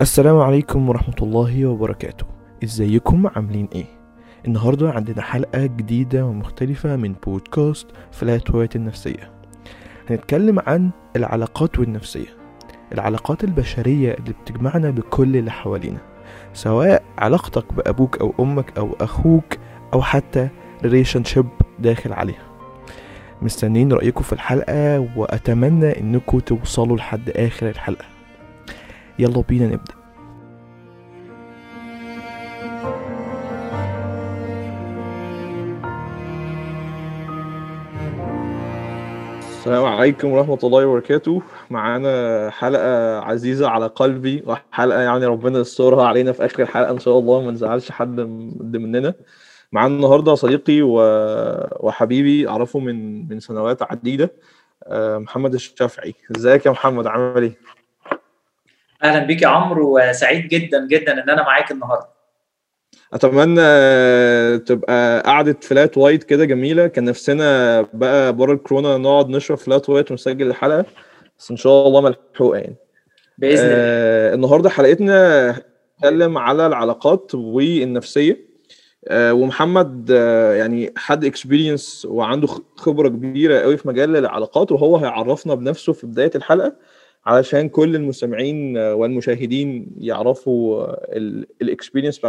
[0.00, 2.26] السلام عليكم ورحمة الله وبركاته.
[2.64, 3.84] إزيكم؟ عاملين إيه؟
[4.46, 9.30] النهاردة عندنا حلقة جديدة ومختلفة من podcast Flat White النفسية.
[10.10, 12.28] هنتكلم عن العلاقات والنفسية.
[12.92, 16.00] العلاقات البشرية اللي بتجمعنا بكل اللي حوالينا.
[16.52, 19.56] سواء علاقتك بأبوك أو أمك أو أخوك
[19.94, 20.48] أو حتى
[20.82, 22.48] relationship داخل عليها.
[23.42, 28.17] مستنيين رأيكم في الحلقة وأتمنى إنكم توصلوا لحد آخر الحلقة.
[29.18, 29.94] يلا بينا نبدأ.
[39.48, 41.42] السلام عليكم ورحمة الله وبركاته.
[41.70, 47.18] معانا حلقة عزيزة على قلبي وحلقة يعني ربنا يسترها علينا في آخر الحلقة إن شاء
[47.18, 49.14] الله ما نزعلش حد من- مننا.
[49.72, 50.94] معانا النهاردة صديقي و...
[51.80, 54.32] وحبيبي أعرفه من من سنوات عديدة
[54.84, 56.14] آه، محمد الشافعي.
[56.36, 57.56] إزيك يا محمد؟ عامل إيه؟
[59.04, 62.08] أهلا بيك يا عمرو وسعيد جدا جدا إن أنا معاك النهارده.
[63.12, 66.86] أتمنى آه، تبقى قعدة flat white كده جميلة.
[66.86, 70.84] كان نفسنا بقى بره الكورونا نقعد نشرب flat white ونسجل الحلقة
[71.38, 72.76] بس إن شاء الله ملحوقة يعني.
[73.38, 73.74] بإذن الله.
[73.76, 75.50] آه النهارده حلقتنا
[75.98, 78.48] هنتكلم على العلاقات والنفسية.
[79.08, 84.96] آه ومحمد آه يعني حد experience وعنده خ- خبرة كبيرة قوي في مجال العلاقات وهو
[84.96, 86.72] هيعرفنا بنفسه في بداية الحلقة.
[87.28, 90.86] علشان كل المستمعين آه، والمشاهدين يعرفوا
[91.62, 92.20] ال experience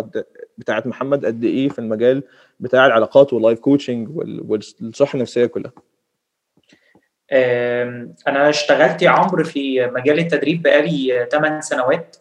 [0.57, 2.23] بتاعت محمد قد إيه في المجال
[2.59, 4.09] بتاع العلاقات وال life coaching
[4.49, 5.71] والصحة النفسية كلها.
[8.27, 12.17] أنا اشتغلت يا عمرو في مجال التدريب بقالي 8 سنوات.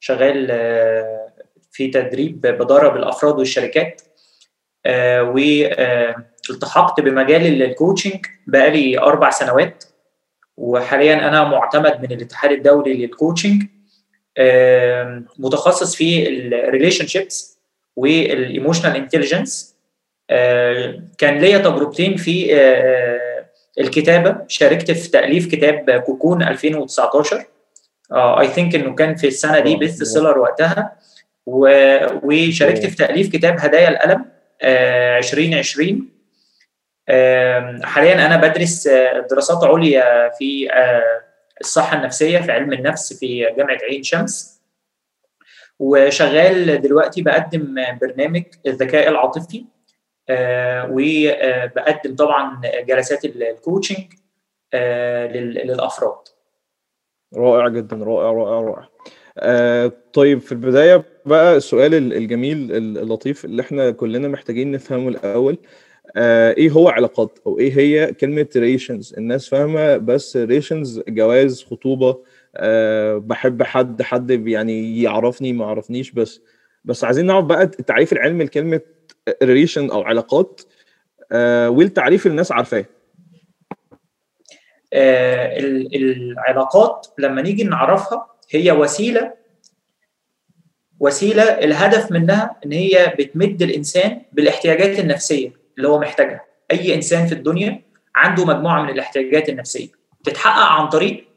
[0.00, 1.32] شغال آه،
[1.70, 4.02] في تدريب بدرب الافراد والشركات.
[6.50, 9.84] والتحقت بمجال ال coaching بقالي أربع سنوات.
[10.56, 13.62] وحاليا أنا معتمد من الاتحاد الدولي لل coaching
[15.38, 17.58] متخصص في ال relationships
[17.96, 19.76] وال emotional intelligence
[21.18, 23.46] كان ليا تجربتين في آه،
[23.80, 24.36] الكتابة.
[24.48, 27.44] شاركت في تأليف كتاب كوكون 2019
[28.12, 30.02] I think إنه كان في السنة دي آه، best.
[30.04, 30.96] seller وقتها.
[31.46, 32.86] وشاركت.
[32.86, 34.24] في تأليف كتاب هدايا القلم
[34.62, 36.08] آه، 2020 آم،
[37.82, 41.22] حاليا أنا بدرس آه، دراسات عليا في آه،
[41.60, 44.60] الصحة النفسية في علم النفس في جامعة عين شمس.
[45.78, 49.64] وشغال دلوقتي بقدم برنامج الذكاء العاطفي
[50.28, 54.12] آه، وبقدم طبعا جلسات الكوتشنج
[54.74, 56.18] لل- للأفراد.
[57.36, 58.88] رائع جدا رائع رائع رائع.
[59.38, 65.08] آه طيب في البداية بقى السؤال ال- الجميل ال- اللطيف اللي إحنا كلنا محتاجين نفهمه
[65.08, 65.52] الأول.
[65.52, 65.85] آه
[66.18, 72.22] إيه هو علاقات أو إيه هي كلمة ريليشنز الناس فاهمة بس relations جواز خطوبة
[72.56, 76.40] آه بحب حد حد يعني يعرفني ما يعرفنيش بس
[76.84, 78.80] بس عايزين نعرف بقى التعريف العلمي لكلمة
[79.42, 80.60] relation أو علاقات
[81.32, 82.84] آه والتعريف الناس عارفاه.
[84.92, 89.32] آه، ال- العلاقات لما نيجي نعرفها هي وسيلة
[91.00, 95.65] وسيلة الهدف منها إن هي بتمد الإنسان بالاحتياجات النفسية.
[95.76, 96.40] اللي هو محتاجها.
[96.70, 97.82] أي إنسان في الدنيا
[98.16, 99.88] عنده مجموعة من الاحتياجات النفسية.
[100.24, 101.28] تتحقق عن طريق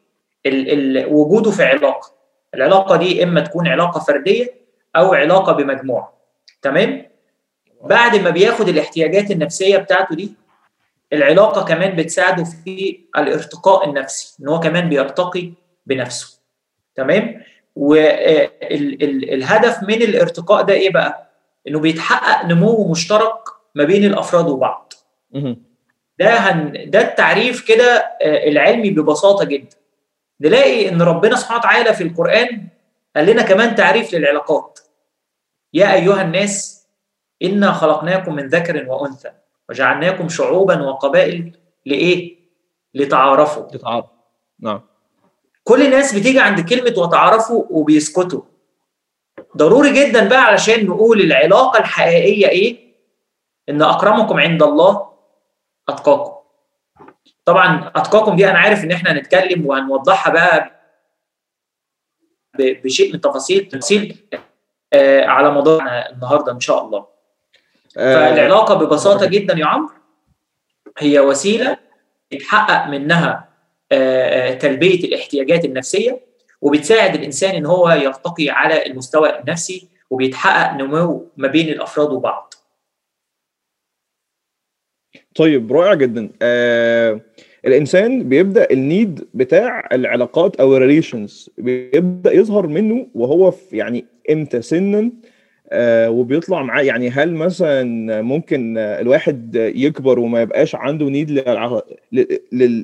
[0.45, 2.11] ال ال وجوده في علاقة.
[2.53, 4.53] العلاقة دي إما تكون علاقة فردية
[4.95, 6.13] أو علاقة بمجموعة.
[6.61, 7.05] تمام؟
[7.83, 10.33] بعد ما بياخد الاحتياجات النفسية بتاعته دي
[11.13, 15.51] العلاقة كمان بتساعده في الارتقاء النفسي إن هو كمان بيرتقي
[15.85, 16.39] بنفسه.
[16.95, 17.41] تمام؟
[18.55, 21.29] والهدف من الارتقاء ده إيه بقى؟
[21.67, 23.33] إنه بيتحقق نمو مشترك
[23.75, 24.93] ما بين الأفراد وبعض.
[26.19, 26.89] ده هن...
[26.89, 29.75] ده التعريف كده آه، العلمي ببساطة جدا.
[30.41, 32.67] نلاقي إن ربنا سبحانه وتعالى في القرآن
[33.15, 34.79] قال لنا كمان تعريف للعلاقات.
[35.73, 36.87] يا أيها الناس
[37.43, 39.31] إنا خلقناكم من ذكر وأنثى
[39.69, 41.51] وجعلناكم شعوبا وقبائل
[41.85, 42.39] لإيه؟
[42.93, 43.63] لتعارفوا.
[43.63, 44.05] تتعرف
[44.59, 44.81] نعم.
[45.63, 48.41] كل الناس بتيجي عند كلمة وتعارفوا وبيسكتوا.
[49.57, 52.88] ضروري جدا بقى علشان نقول العلاقة الحقيقية إيه؟
[53.69, 55.09] إن أكرمكم عند الله
[55.89, 56.39] أتقاكم.
[57.45, 60.71] طبعا أتقاكم دي أنا عارف إن إحنا هنتكلم وهنوضحها بقى
[62.59, 64.17] بشيء من تفاصيل تفصيل
[64.93, 65.81] آه، على مدار
[66.11, 67.05] النهارده إن شاء الله.
[67.97, 69.93] آه فالعلاقة ببساطة جدا يا عمرو.
[70.97, 71.77] هي وسيلة
[72.31, 73.49] يتحقق منها
[73.91, 76.19] آه، آه، تلبية الاحتياجات النفسية
[76.61, 82.48] وبتساعد الإنسان إن هو يرتقي على المستوى النفسي وبيتحقق نمو ما بين الأفراد وبعض.
[85.39, 86.29] طيب رائع جدا.
[86.41, 87.21] آه
[87.65, 95.11] الإنسان بيبدأ النيد بتاع العلاقات أو الريليشنز بيبدأ يظهر منه وهو في يعني إمتى سنا
[95.69, 96.81] آه وبيطلع معاه.
[96.81, 97.83] يعني هل مثلا
[98.21, 101.31] ممكن الواحد يكبر وما يبقاش عنده نيد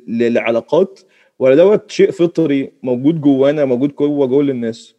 [0.08, 1.00] للعلاقات؟
[1.40, 4.96] ولا دوت شيء فطري موجود جوانا موجود جوه جوه الناس؟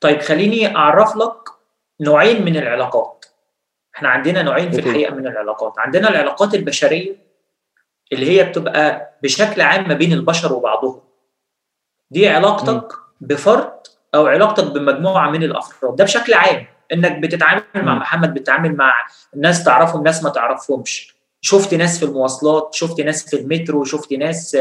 [0.00, 1.48] طيب خليني أعرف لك
[2.00, 3.17] نوعين من العلاقات.
[3.98, 5.78] إحنا عندنا نوعين في الحقيقة من العلاقات.
[5.78, 7.16] عندنا العلاقات البشرية
[8.12, 11.00] اللي هي بتبقى بشكل عام ما بين البشر وبعضهم.
[12.10, 13.72] دي علاقتك بفرد
[14.14, 15.96] أو علاقتك بمجموعة من الأفراد.
[15.96, 16.66] ده بشكل عام.
[16.92, 18.94] إنك بتتعامل مع محمد بتتعامل مع
[19.36, 21.14] ناس تعرفهم ناس ما تعرفهمش.
[21.40, 24.56] شفت ناس في المواصلات شفت ناس في المترو شفت ناس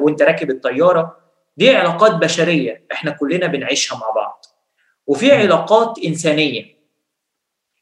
[0.00, 1.16] وأنت راكب الطيارة.
[1.56, 4.44] دي علاقات بشرية إحنا كلنا بنعيشها مع بعض.
[5.06, 6.79] وفي علاقات إنسانية.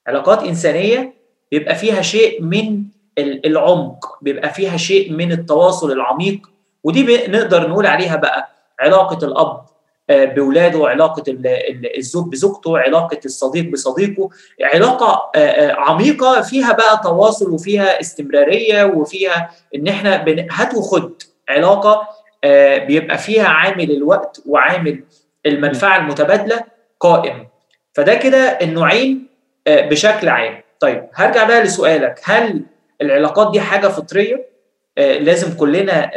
[0.09, 1.15] علاقات إنسانية
[1.53, 2.83] بيبقى فيها شيء من
[3.19, 6.51] العمق بيبقى فيها شيء من التواصل العميق
[6.85, 8.49] ودي نقدر نقول عليها بقى
[8.81, 9.61] علاقة الأب
[10.09, 11.23] باولاده علاقة
[11.97, 14.31] الزوج بزوجته علاقة الصديق بصديقه
[14.63, 15.31] علاقة
[15.79, 22.09] عميقة فيها بقى تواصل وفيها استمرارية وفيها إن إحنا هات وخد علاقة
[22.87, 25.05] بيبقى فيها عامل الوقت وعامل
[25.47, 26.65] المنفعه المتبادلة
[27.01, 27.47] قائم.
[27.93, 29.28] فده كده النوعين
[29.69, 30.63] بشكل عام.
[30.81, 32.21] طيب هرجع بقى لسؤالك.
[32.25, 32.63] هل
[33.03, 34.49] العلاقات دي حاجة فطرية؟
[34.97, 36.11] لازم كلنا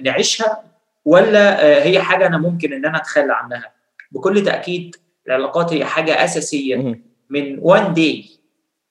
[0.00, 0.62] نعيشها
[1.04, 3.72] ولا هي حاجة أنا ممكن إن أنا أتخلى عنها؟
[4.12, 4.96] بكل تأكيد
[5.26, 7.00] العلاقات هي حاجة أساسية
[7.30, 8.24] من وان داي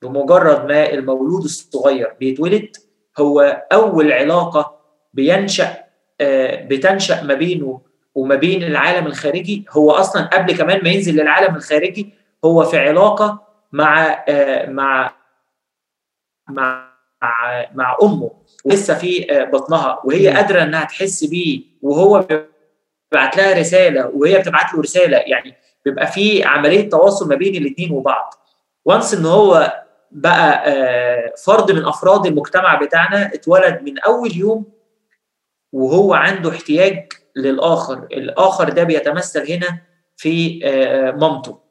[0.02, 2.76] بمجرد ما المولود الصغير بيتولد
[3.20, 4.78] هو أول علاقة
[5.14, 5.78] بينشأ
[6.42, 7.82] بتنشأ ما بينه
[8.16, 9.66] وما بين العالم الخارجي.
[9.70, 12.14] هو أصلا قبل كمان ما ينزل للعالم الخارجي
[12.46, 14.26] هو في علاقة مع
[14.68, 15.12] مع
[16.50, 16.88] مع
[17.76, 18.32] مع أمه
[18.66, 24.82] لسه في بطنها وهي قادرة إنها تحس بيه وهو بيبعت لها رسالة وهي بتبعت له
[24.82, 25.18] رسالة.
[25.18, 25.56] يعني
[25.86, 28.34] بيبقى في عملية تواصل ما بين الاثنين وبعض.
[28.86, 29.74] وانس إن هو
[30.12, 30.64] بقى
[31.46, 34.66] فرد من أفراد المجتمع بتاعنا اتولد من أول يوم
[35.74, 37.98] وهو عنده احتياج للآخر.
[38.12, 39.82] الآخر ده بيتمثل هنا
[40.18, 40.60] في
[41.18, 41.67] مامته.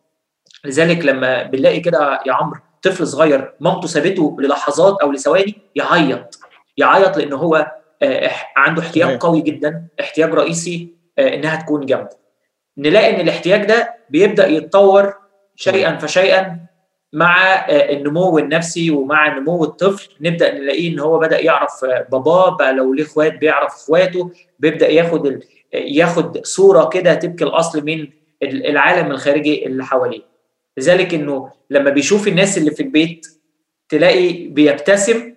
[0.66, 6.38] لذلك لما بنلاقي كده يا عمرو طفل صغير مامته سابته للحظات أو لثواني يعيط.
[6.76, 7.72] يعيط لأن هو
[8.56, 12.08] عنده احتياج قوي جدا احتياج رئيسي إنها تكون جنبه
[12.78, 15.14] نلاقي إن الاحتياج ده بيبدأ يتطور
[15.56, 16.60] شيئا فشيئا
[17.12, 20.08] مع النمو النفسي ومع نمو الطفل.
[20.20, 21.70] نبدأ نلاقيه إن هو بدأ يعرف
[22.12, 24.30] باباه بقى لو ليه إخوات بيعرف إخواته.
[24.58, 25.40] بيبدأ ياخد.
[25.74, 28.08] ياخد صورة كده تبكي الأصل من
[28.42, 30.22] العالم الخارجي اللي حواليه.
[30.78, 33.26] لذلك إنه لما بيشوف الناس اللي في البيت
[33.88, 35.34] تلاقي بيبتسم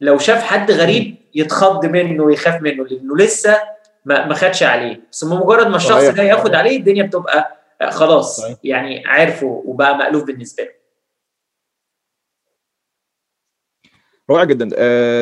[0.00, 3.56] لو شاف حد غريب يتخض منه ويخاف منه لأنه لسه
[4.04, 5.00] ما ما خدش عليه.
[5.12, 7.58] بس مجرد ما الشخص ده ياخد عليه الدنيا بتبقى
[7.90, 8.56] خلاص صحيح.
[8.64, 10.70] يعني عرفه وبقى مألوف بالنسبة له.
[14.30, 14.68] رائع جدا.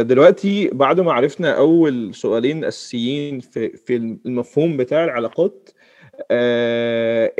[0.03, 5.71] دلوقتي بعد ما عرفنا أول سؤالين أساسيين في في المفهوم بتاع العلاقات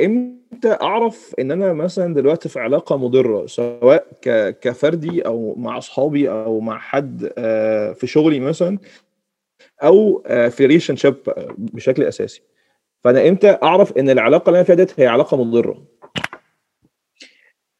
[0.01, 4.07] إمتى أعرف إن أنا مثلا دلوقتي في علاقة مضرة سواء
[4.61, 7.31] كفردي أو مع أصحابي أو مع حد
[7.95, 8.77] في شغلي مثلا
[9.83, 11.15] أو في relationship
[11.57, 12.41] بشكل أساسي.
[13.03, 15.83] فأنا إمتى أعرف إن العلاقة اللي أنا فيها ديت هي علاقة مضرة؟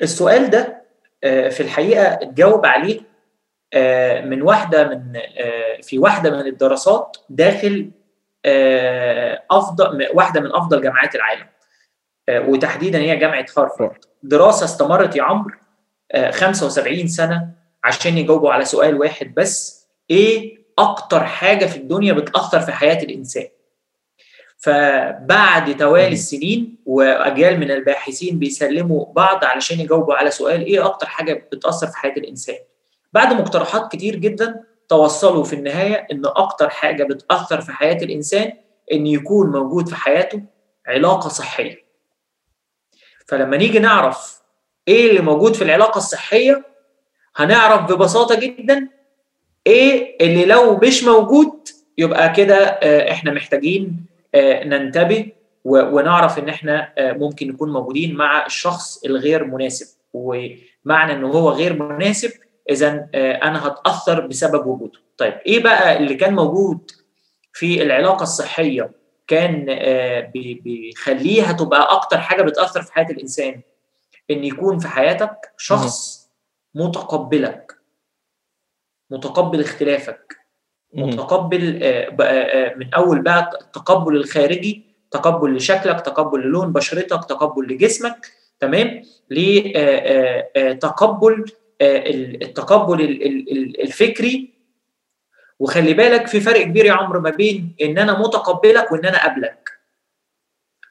[0.02, 0.82] السؤال ده
[1.50, 3.00] في الحقيقة اتجاوب عليه
[4.26, 5.20] من واحدة من
[5.82, 7.92] في واحدة من الدراسات داخل
[9.52, 11.48] أفضل واحدة من أفضل جامعات العالم.
[12.30, 14.06] وتحديدا هي جامعة هارفارد.
[14.24, 15.56] دراسة استمرت يا عمرو
[16.32, 17.50] 75 سنة
[17.84, 23.48] عشان يجاوبوا على سؤال واحد بس إيه أكتر حاجة في الدنيا بتأثر في حياة الإنسان؟
[24.58, 31.48] فبعد توالي السنين وأجيال من الباحثين بيسلموا بعض علشان يجاوبوا على سؤال إيه أكتر حاجة
[31.52, 32.56] بتأثر في حياة الإنسان؟
[33.14, 34.64] بعد مقترحات كتير جدا
[34.96, 38.54] توصلوا في النهاية إن أكتر حاجة بتأثر في حياة الإنسان
[38.94, 40.42] إن يكون موجود في حياته
[40.88, 41.86] علاقة صحية.
[43.28, 44.42] فلما نيجي نعرف
[44.88, 46.66] إيه اللي موجود في العلاقة الصحية
[47.36, 48.88] هنعرف ببساطة جدا
[49.68, 51.68] إيه اللي لو مش موجود
[51.98, 52.56] يبقى كده
[53.12, 54.06] إحنا محتاجين
[54.66, 55.32] ننتبه
[55.66, 59.88] ونعرف إن إحنا ممكن نكون موجودين مع الشخص الغير مناسب.
[60.14, 62.32] ومعنى إن هو غير مناسب
[62.70, 65.00] إذا أنا هتأثر بسبب وجوده.
[65.18, 66.92] طيب إيه بقى اللي كان موجود
[67.54, 68.92] في العلاقة الصحية
[69.28, 69.66] كان
[70.64, 73.62] بيخليها تبقى أكتر حاجة بتأثر في حياة الإنسان؟
[74.32, 76.30] إن يكون في حياتك شخص
[76.76, 77.76] متقبلك
[79.10, 80.38] متقبل اختلافك
[80.94, 81.64] متقبل
[82.78, 89.02] من أول بقى التقبل الخارجي تقبل لشكلك تقبل للون بشرتك تقبل لجسمك تمام؟
[90.58, 91.46] لتقبل
[91.82, 93.02] التقبل
[93.82, 94.52] الفكري.
[95.60, 99.70] وخلي بالك في فرق كبير يا عمرو ما بين إن أنا متقبلك وإن أنا قابلك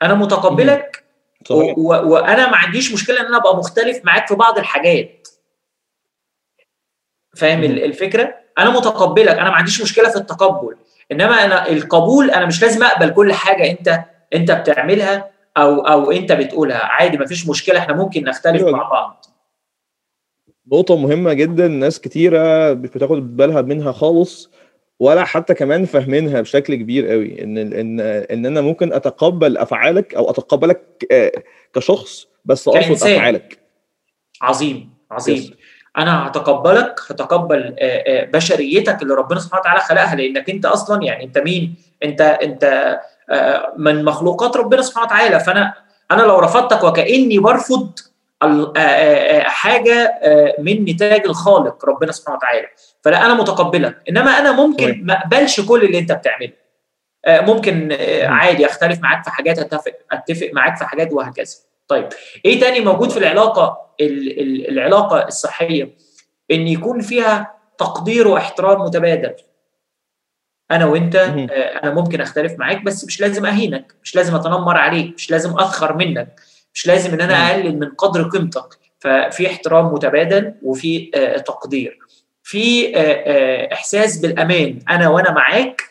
[0.02, 1.04] أنا متقبلك
[1.50, 5.28] وأنا ما عنديش مشكلة إن أنا أبقى مختلف معاك في بعض الحاجات.
[7.36, 10.76] فاهم الفكرة؟ أنا متقبلك أنا ما عنديش مشكلة في التقبل.
[11.12, 14.04] إنما أنا القبول أنا مش لازم أقبل كل حاجة أنت
[14.34, 16.84] أنت بتعملها أو أو أنت بتقولها.
[16.84, 19.19] عادي ما فيش مشكلة إحنا ممكن نختلف مع بعض.
[20.72, 24.50] نقطة مهمة جدا ناس كتيرة بتاخد بالها منها خالص
[25.00, 27.42] ولا حتى كمان فاهمينها بشكل كبير قوي.
[27.42, 30.82] إن ان إن أنا ممكن أتقبل أفعالك أو أتقبلك
[31.74, 33.58] كشخص بس ارفض أفعالك.
[34.42, 35.36] عظيم عظيم.
[35.36, 35.52] يس.
[35.98, 37.76] أنا هتقبلك هتقبل
[38.32, 41.74] بشريتك اللي ربنا سبحانه وتعالى خلقها لأنك أنت أصلا يعني أنت مين؟
[42.04, 42.98] أنت أنت
[43.76, 45.40] من مخلوقات ربنا سبحانه وتعالى.
[45.40, 45.74] فأنا
[46.10, 47.98] أنا لو رفضتك وكأني برفض
[49.42, 50.20] حاجة
[50.58, 52.66] من نتاج الخالق ربنا سبحانه وتعالى.
[53.04, 56.52] فلا أنا متقبلك إنما أنا ممكن ما أقبلش كل اللي أنت بتعمله.
[57.28, 57.92] ممكن
[58.22, 61.54] عادي أختلف معاك في حاجات أتفق أتفق معاك في حاجات وهكذا.
[61.88, 62.08] طيب
[62.44, 63.90] إيه تاني موجود في العلاقة
[64.68, 65.90] العلاقة الصحية؟
[66.50, 69.34] إن يكون فيها تقدير واحترام متبادل.
[70.70, 71.16] أنا وأنت
[71.84, 75.96] أنا ممكن أختلف معاك بس مش لازم أهينك مش لازم أتنمر عليك مش لازم اسخر
[75.96, 76.40] منك.
[76.74, 78.78] مش لازم إن أنا أقلل من قدر قيمتك.
[78.98, 81.98] ففي احترام متبادل وفي آه تقدير.
[82.42, 84.78] في آه آه إحساس بالأمان.
[84.90, 85.82] أنا وأنا معاك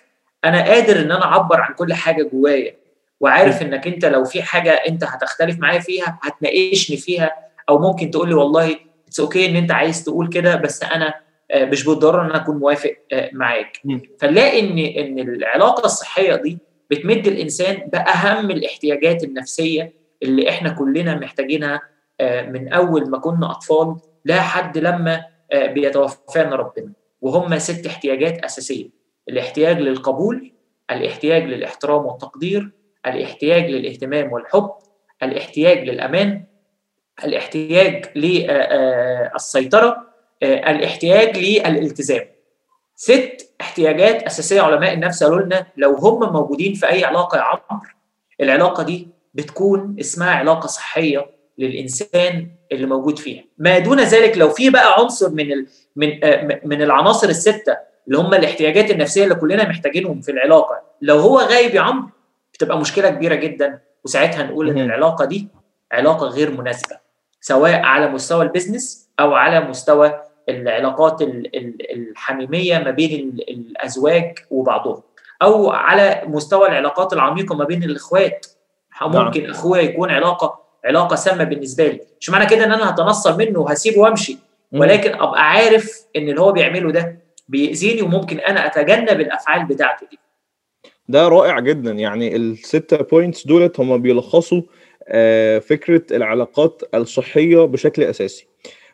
[0.46, 2.76] أنا قادر إن أنا أعبر عن كل حاجة جوايا.
[3.20, 7.32] وعارف إنك أنت لو في حاجة أنت هتختلف معايا فيها هتناقشني فيها
[7.70, 8.76] أو ممكن تقول لي والله
[9.08, 11.14] it's okay إن أنت عايز تقول كده بس أنا
[11.56, 12.96] مش بالضرورة إن أنا أكون موافق
[13.34, 13.82] معاك.
[14.20, 16.58] فنلاقي إن إن العلاقة الصحية دي
[16.90, 21.82] بتمد الإنسان بأهم الاحتياجات النفسية اللي إحنا كلنا محتاجينها
[22.22, 23.96] من أول ما كنا أطفال
[24.26, 26.92] لحد لما بيتوفانا ربنا.
[27.22, 28.90] وهم ست احتياجات أساسية.
[29.30, 30.54] الاحتياج للقبول
[30.92, 32.72] الاحتياج للاحترام والتقدير
[33.06, 34.70] الاحتياج للاهتمام والحب
[35.24, 36.44] الاحتياج للأمان
[37.24, 39.98] الاحتياج للسيطره
[40.44, 42.26] الاحتياج للالتزام.
[42.96, 47.86] ست احتياجات أساسية علماء النفس قالوا لنا لو هم موجودين في أي علاقة يا عمرو
[48.42, 49.08] العلاقة دي
[49.39, 51.25] بتكون اسمها علاقة صحية
[51.58, 53.43] للإنسان اللي موجود فيها.
[53.58, 56.10] ما دون ذلك لو في بقى عنصر من ال من
[56.63, 57.77] من العناصر الستة
[58.08, 62.10] اللي هم الاحتياجات النفسية اللي كلنا محتاجينهم في العلاقة لو هو غايب يا عمرو
[62.53, 63.79] بتبقى مشكلة كبيرة جدا.
[64.03, 65.48] وساعتها نقول إن العلاقة دي
[65.91, 66.98] علاقة غير مناسبة
[67.41, 71.22] سواء على مستوى البيزنس أو على مستوى العلاقات
[71.91, 75.01] الحميمية ما بين الأزواج وبعضهم
[75.41, 78.46] أو على مستوى العلاقات العميقة ما بين الإخوات
[79.08, 79.51] ممكن نعم.
[79.51, 82.01] أخويا يكون علاقة علاقة سامة بالنسبة لي.
[82.20, 84.38] مش معنى كده إن أنا هتنصل منه وهسيبه وأمشي.
[84.72, 90.20] ولكن أبقى عارف إن اللي هو بيعمله ده بيأذيني وممكن أنا أتجنب الأفعال بتاعته دي.
[91.08, 91.91] ده رائع جدا.
[91.91, 94.62] يعني الستة points دولت هم بيلخصوا
[95.60, 98.48] فكرة العلاقات الصحية بشكل أساسي.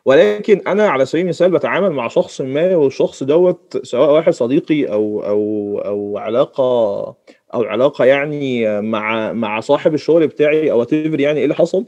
[0.04, 5.22] ولكن أنا على سبيل المثال بتعامل مع شخص ما والشخص دوت سواء واحد صديقي أو
[5.26, 7.14] أو أو علاقة
[7.54, 11.84] أو علاقة يعني مع مع صاحب الشغل بتاعي أو يعني إيه اللي حصل.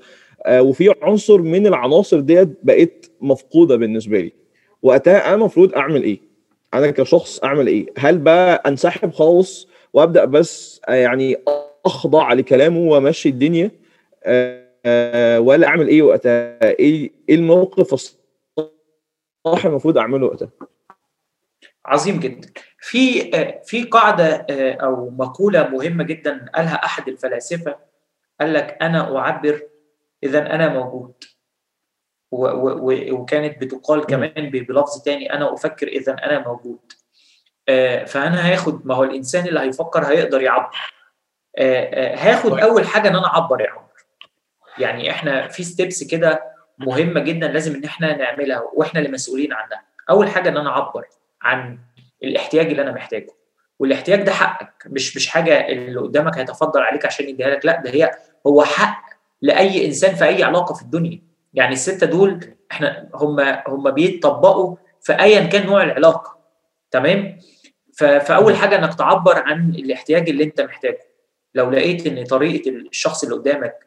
[0.51, 4.33] وفي عنصر من العناصر ديت بقت مفقودة بالنسبة لي.
[4.83, 6.21] وقتها أنا المفروض أعمل إيه؟
[6.75, 11.37] أنا كشخص أعمل إيه؟ هل بقى أنسحب خالص وأبدأ بس يعني
[11.87, 13.71] أخضع لكلامه وأمشي الدنيا؟
[14.25, 20.51] أه ولا أعمل إيه وقتها؟ إيه إيه الموقف الصح المفروض أعمله وقتها؟
[21.87, 22.49] عظيم جدا.
[22.81, 23.31] في
[23.65, 27.77] في قاعدة أو مقولة مهمة جدا قالها أحد الفلاسفة
[28.41, 29.63] قال لك أنا أعبر
[30.23, 31.25] اذا أنا موجود.
[32.31, 36.93] وكانت بتقال كمان بلفظ تاني أنا أفكر اذا أنا موجود.
[38.07, 40.77] فأنا هاخد ما هو الإنسان اللي هيفكر هيقدر يعبر.
[42.15, 43.89] هاخد أول حاجة إن أنا أعبر يا عمر.
[44.79, 46.43] يعني إحنا في ستيبس كده
[46.79, 49.85] مهمة جدا لازم إن إحنا نعملها وإحنا اللي مسؤولين عنها.
[50.11, 51.07] أول حاجة إن أنا أعبر
[51.43, 51.79] عن
[52.23, 53.29] الاحتياج اللي أنا محتاجه.
[53.79, 57.91] والاحتياج ده حقك مش مش حاجة اللي قدامك هيتفضل عليك عشان يديها لك لا ده
[57.91, 58.11] هي
[58.47, 59.03] هو حق
[59.43, 61.23] لأي إنسان في أي علاقة في الدنيا.
[61.55, 62.41] يعني الستة دول
[62.73, 66.39] إحنا هم هم بيتطبقوا في ايا كان نوع العلاقة.
[66.91, 67.39] تمام؟
[67.99, 70.99] فأول حاجة إنك تعبر عن الاحتياج اللي أنت محتاجه.
[71.55, 73.87] لو لقيت إن طريقة الشخص اللي قدامك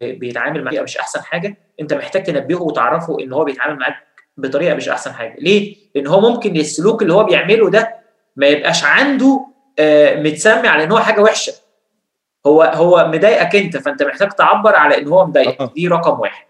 [0.00, 4.06] بيتعامل معاك مش أحسن حاجة أنت محتاج تنبهه وتعرفه إن هو بيتعامل معاك
[4.36, 5.36] بطريقة مش أحسن حاجة.
[5.38, 7.96] ليه؟ لأن هو ممكن السلوك اللي هو بيعمله ده
[8.36, 9.46] ما يبقاش عنده
[9.78, 11.52] آه، متسمي على إن هو حاجة وحشة.
[12.46, 15.60] هو هو مضايقك أنت فأنت محتاج تعبر على إن هو مضايقك.
[15.60, 15.72] آه.
[15.74, 16.46] دي رقم واحد.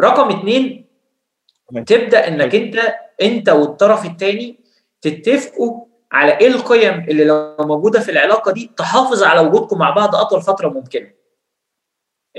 [0.00, 0.86] رقم اتنين.
[1.86, 4.60] تبدأ إنك أنت أنت والطرف الثاني
[5.00, 10.14] تتفقوا على إيه القيم اللي لو موجودة في العلاقة دي تحافظ على وجودكم مع بعض
[10.14, 11.10] أطول فترة ممكنة.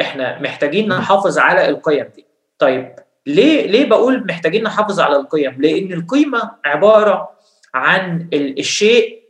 [0.02, 2.26] إحنا محتاجين نحافظ على القيم دي.
[2.60, 2.96] طيب
[3.28, 7.30] ليه ليه بقول محتاجين نحافظ على القيم؟ لأن القيمة عبارة
[7.74, 9.24] عن ال- الشيء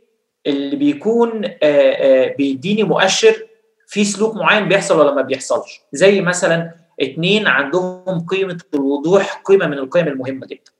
[0.46, 3.46] اللي بيكون آه، آه، بيديني مؤشر
[3.86, 5.80] في سلوك معين بيحصل ولا ما بيحصلش.
[5.92, 6.70] زي مثلا
[7.00, 10.72] اتنين عندهم قيمة الوضوح قيمة من القيم المهمة جدا.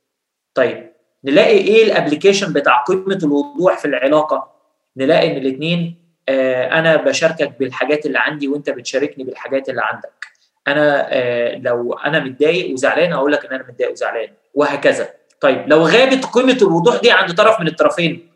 [0.54, 0.92] طيب
[1.24, 4.54] نلاقي إيه الابلكيشن بتاع قيمة الوضوح في العلاقة؟
[4.96, 10.26] نلاقي إن الاثنين أنا بشاركك بالحاجات اللي عندي وأنت بتشاركني بالحاجات اللي عندك.
[10.68, 15.08] أنا آه، لو أنا متضايق وزعلان أقول لك إن أنا متضايق وزعلان وهكذا.
[15.40, 18.30] طيب لو غابت قيمة الوضوح دي عند طرف من الطرفين.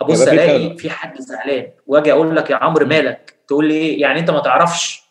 [0.00, 0.76] أبص ألاقي.
[0.76, 4.40] في حد زعلان وأجي أقول لك يا عمرو مالك؟ تقول لي إيه يعني أنت ما
[4.40, 5.02] تعرفش.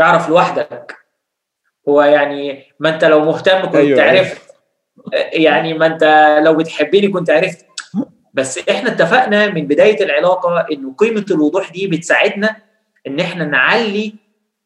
[0.00, 0.96] اعرف لوحدك.
[1.88, 4.18] هو يعني ما أنت لو مهتم كنت أيوة، أيوة.
[4.18, 4.42] عرفت.
[5.32, 6.04] يعني ما أنت
[6.44, 7.66] لو بتحبني كنت عرفت.
[8.34, 12.56] بس إحنا اتفقنا من بداية العلاقة إنه قيمة الوضوح دي بتساعدنا
[13.08, 14.14] إن إحنا نعلي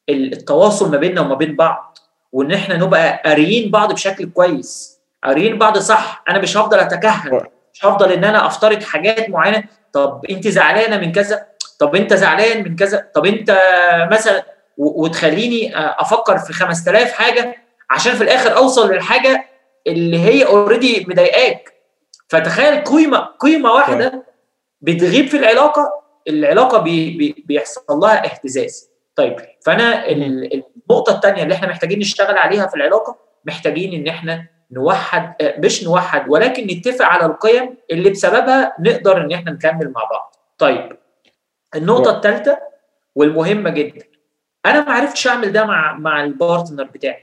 [0.08, 1.98] التواصل ما بيننا وما بين بعض
[2.32, 4.98] وإن إحنا نبقى قاريين بعض بشكل كويس.
[5.24, 7.40] قاريين بعض صح أنا مش هفضل أتكهن.
[7.74, 9.64] مش هفضل إن أنا أفترض حاجات معينة.
[9.92, 11.46] طب انت زعلانة من كذا؟
[11.78, 13.58] طب أنت زعلان من كذا؟ طب أنت
[14.12, 14.44] مثلا
[14.76, 17.56] وتخليني أفكر في 5000 حاجة
[17.90, 19.44] عشان في الآخر أوصل للحاجة
[19.86, 21.72] اللي هي اوريدي مضايقاك.
[22.28, 24.24] فتخيل قيمه قيمة واحدة
[24.80, 28.90] بتغيب في العلاقة العلاقة بي بي بيحصل لها اهتزاز.
[29.16, 29.36] طيب
[29.66, 35.34] فأنا ال- النقطة الثانية اللي إحنا محتاجين نشتغل عليها في العلاقة محتاجين إن إحنا نوحد
[35.42, 40.36] آه، مش نوحد ولكن نتفق على القيم اللي بسببها نقدر إن إحنا نكمل مع بعض.
[40.58, 40.96] طيب
[41.76, 42.16] النقطة.
[42.16, 42.58] الثالثه
[43.14, 44.04] والمهمة جدا.
[44.66, 47.22] أنا ما عرفتش أعمل ده مع مع ال partner بتاعي.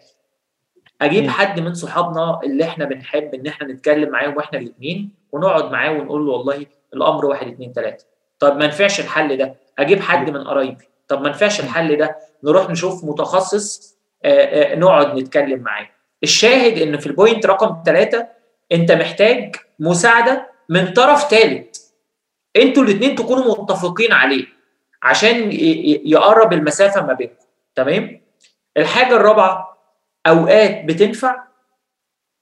[1.02, 1.30] أجيب مم.
[1.30, 6.26] حد من صحابنا اللي إحنا بنحب إن إحنا نتكلم معاهم وإحنا الاثنين ونقعد معاه ونقول
[6.26, 8.06] له والله الأمر واحد اثنين ثلاثة
[8.40, 9.56] طب ما نفعش الحل ده.
[9.80, 10.90] أجيب حد من قرايبي.
[11.08, 12.16] طب ما نفعش الحل ده.
[12.44, 15.90] نروح نشوف متخصص آه، آه، نقعد نتكلم معاه.
[16.24, 18.28] الشاهد إن في البوينت رقم ثلاثة
[18.72, 21.80] أنت محتاج مساعدة من طرف ثالث
[22.56, 24.46] أنتوا الاثنين تكونوا متفقين عليه
[25.04, 25.50] عشان
[26.06, 27.46] يقرب المسافة ما بينكم.
[27.76, 28.22] تمام؟
[28.78, 29.78] الحاجة الرابعة
[30.28, 31.44] أوقات بتنفع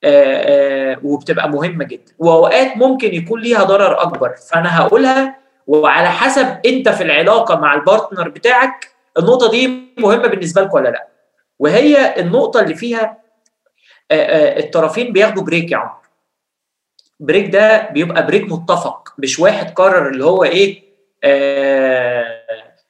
[0.03, 2.13] آه، آه، وبتبقى مهمة جدا.
[2.19, 4.35] وأوقات ممكن يكون ليها ضرر أكبر.
[4.35, 10.61] فأنا هقولها وعلى حسب انت في العلاقة مع ال partner بتاعك النقطة دي مهمة بالنسبة
[10.61, 11.07] لك ولا لا؟
[11.59, 13.17] وهي النقطة اللي فيها
[14.11, 15.97] آه، آه، الطرفين بياخدوا break يا عمر
[17.19, 20.83] break ده بيبقى break متفق مش واحد قرر اللي هو إيه
[21.23, 22.43] آه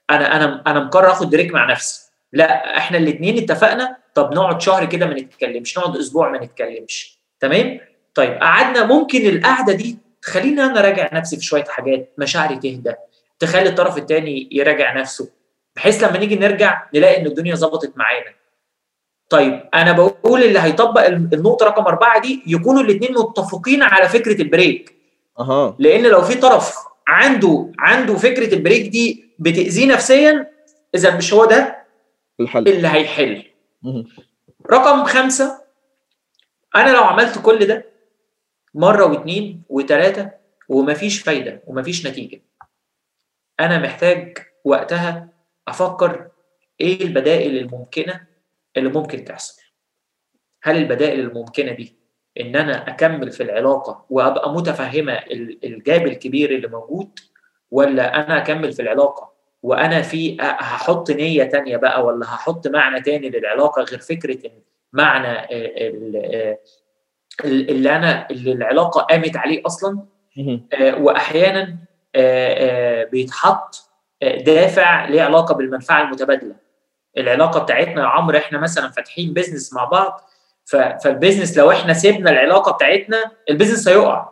[0.09, 2.11] أنا أنا أنا مقرر آخد break مع نفسي.
[2.33, 7.19] لا إحنا الاثنين اتفقنا طب نقعد شهر كده ما نتكلمش نقعد أسبوع ما نتكلمش.
[7.39, 7.79] تمام؟
[8.15, 12.93] طيب قعدنا ممكن القعدة دي تخليني أنا اراجع نفسي في شوية حاجات مشاعري تهدى.
[13.39, 15.29] تخلي الطرف الثاني يراجع نفسه
[15.75, 18.33] بحيث لما نيجي نرجع نلاقي إن الدنيا ظبطت معانا.
[19.29, 24.49] طيب أنا بقول اللي هيطبق النقطة رقم أربعة دي يكونوا الاثنين متفقين على فكرة ال
[24.49, 24.95] break.
[25.39, 25.75] أها.
[25.79, 26.75] لأن لو في طرف
[27.07, 30.51] عنده عنده فكرة ال break دي بتأذيه نفسيا
[30.95, 31.77] إذا مش هو ده
[32.39, 32.67] الحل.
[32.67, 33.43] اللي هيحل.
[33.83, 34.07] مهم.
[34.71, 35.61] رقم خمسة
[36.75, 37.85] أنا لو عملت كل ده
[38.77, 40.31] مرة واثنين وثلاثة
[40.69, 42.41] ومفيش فايدة ومفيش نتيجة.
[43.59, 45.29] أنا محتاج وقتها
[45.67, 46.27] أفكر
[46.81, 48.27] إيه البدائل الممكنة
[48.77, 49.61] اللي ممكن تحصل.
[50.63, 51.95] هل البدائل الممكنة دي
[52.39, 57.19] إن أنا أكمل في العلاقة وأبقى متفهمة ال- الجاب الكبير اللي موجود
[57.71, 63.29] ولا أنا أكمل في العلاقة وأنا في هحط نية تانية بقى ولا هحط معنى تاني
[63.29, 64.51] للعلاقة غير فكرة
[64.93, 65.47] معنى
[67.45, 69.99] اللي أنا اللي العلاقة قامت عليه أصلا.
[70.73, 71.61] آه، واحيانا
[72.15, 73.89] آه، آه، بيتحط
[74.45, 76.55] دافع ليه علاقة بالمنفعة المتبادلة.
[77.17, 80.21] العلاقة بتاعتنا يا عمرو إحنا مثلا فاتحين business مع بعض
[81.03, 84.29] فال business لو إحنا سيبنا العلاقة بتاعتنا ال business هيقع.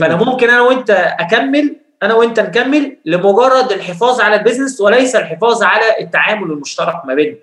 [0.00, 6.00] فأنا ممكن أنا وأنت أكمل أنا وأنت نكمل لمجرد الحفاظ على البيزنس وليس الحفاظ على
[6.00, 7.38] التعامل المشترك ما بيننا.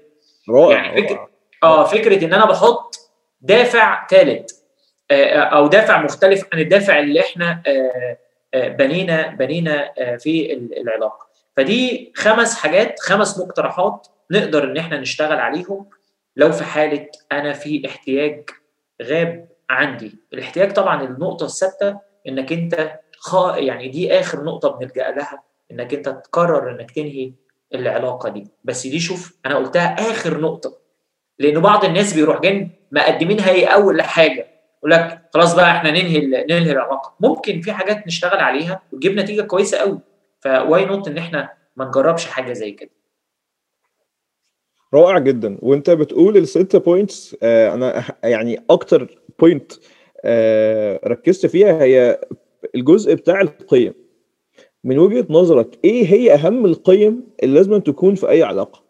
[0.49, 1.27] رائع يعني رائع.
[1.63, 2.95] آه فكرة إن أنا بحط
[3.41, 4.62] دافع ثالث
[5.11, 8.17] أو دافع مختلف عن الدافع اللي إحنا آه،
[8.53, 11.27] آه، بنينا بنينا آه، في ال- العلاقة.
[11.57, 15.85] فدي خمس حاجات خمس مقترحات نقدر إن إحنا نشتغل عليهم.
[16.35, 18.49] لو في حالة أنا في احتياج
[19.03, 20.15] غاب عندي.
[20.33, 26.09] الاحتياج طبعا النقطة الثابتة إنك أنت خا يعني دي آخر نقطة بنلجأ لها إنك أنت
[26.09, 27.31] تقرر إنك تنهي
[27.73, 28.47] العلاقة دي.
[28.63, 30.77] بس دي شوف أنا قلتها آخر نقطة.
[31.39, 34.47] لأن بعض الناس بيروح جاي مقدمينها هي أول حاجة.
[34.83, 37.15] يقول لك خلاص بقى إحنا ننهي ننهي العلاقة.
[37.19, 39.99] ممكن في حاجات نشتغل عليها وتجيب نتيجة كويسة قوي.
[40.39, 42.89] ف why not إن إحنا ما نجربش حاجة زي كده؟
[44.93, 45.57] رائع جدا.
[45.61, 49.71] وأنت بتقول الست points آه أنا يعني أكتر point
[50.25, 52.19] آه ركزت فيها هي
[52.75, 53.93] الجزء بتاع القيم.
[54.83, 58.83] من وجهة نظرك إيه هي أهم القيم اللي لازم تكون في أي علاقة؟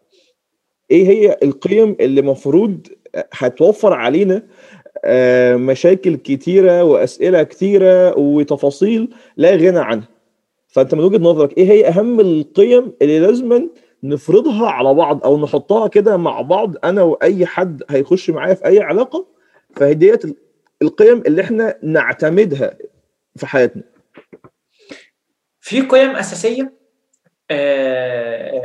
[0.90, 2.86] إيه هي القيم اللي المفروض
[3.32, 4.83] هتوفر علينا آه
[5.56, 10.08] مشاكل كتيرة وأسئلة كتيرة وتفاصيل لا غنى عنها.
[10.68, 13.68] فأنت من وجهة نظرك إيه هي أهم القيم اللي لازم
[14.02, 18.80] نفرضها على بعض أو نحطها كده مع بعض؟ أنا وأي حد هيخش معايا في أي
[18.80, 19.26] علاقة
[19.76, 20.18] فهي
[20.82, 22.78] القيم اللي إحنا نعتمدها
[23.36, 23.82] في حياتنا.
[25.60, 26.72] في قيم أساسية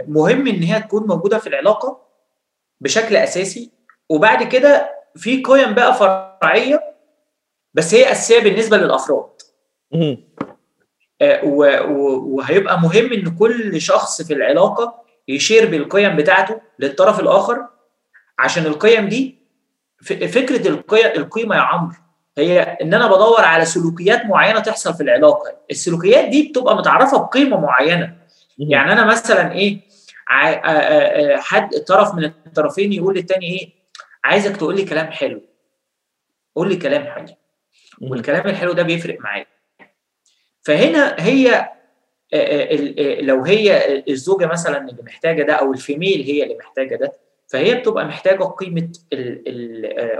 [0.07, 2.01] مهم إن هي تكون موجودة في العلاقة
[2.81, 3.71] بشكل أساسي
[4.09, 6.83] وبعد كده في قيم بقى فرعية
[7.73, 9.29] بس هي أساسية بالنسبة للأفراد.
[11.43, 17.65] وهيبقى مهم إن كل شخص في العلاقة يشير بالقيم بتاعته للطرف الآخر
[18.39, 19.39] عشان القيم دي
[20.03, 20.67] فكرة
[21.17, 21.95] القيمة يا عمرو
[22.37, 25.55] هي إن أنا بدور على سلوكيات معينة تحصل في العلاقة.
[25.71, 28.17] السلوكيات دي بتبقى متعرفة بقيمة معينة.
[28.57, 29.81] يعني أنا مثلا إيه
[31.37, 33.78] حد طرف من الطرفين يقول للتاني إيه
[34.23, 35.41] عايزك تقول لي كلام حلو.
[36.55, 37.27] قول لي كلام حلو
[38.01, 39.45] والكلام الحلو ده بيفرق معايا.
[40.61, 41.69] فهنا هي
[43.21, 47.11] لو هي الزوجة مثلا اللي محتاجة ده أو الفيميل هي اللي محتاجة ده
[47.47, 48.91] فهي بتبقى محتاجة قيمة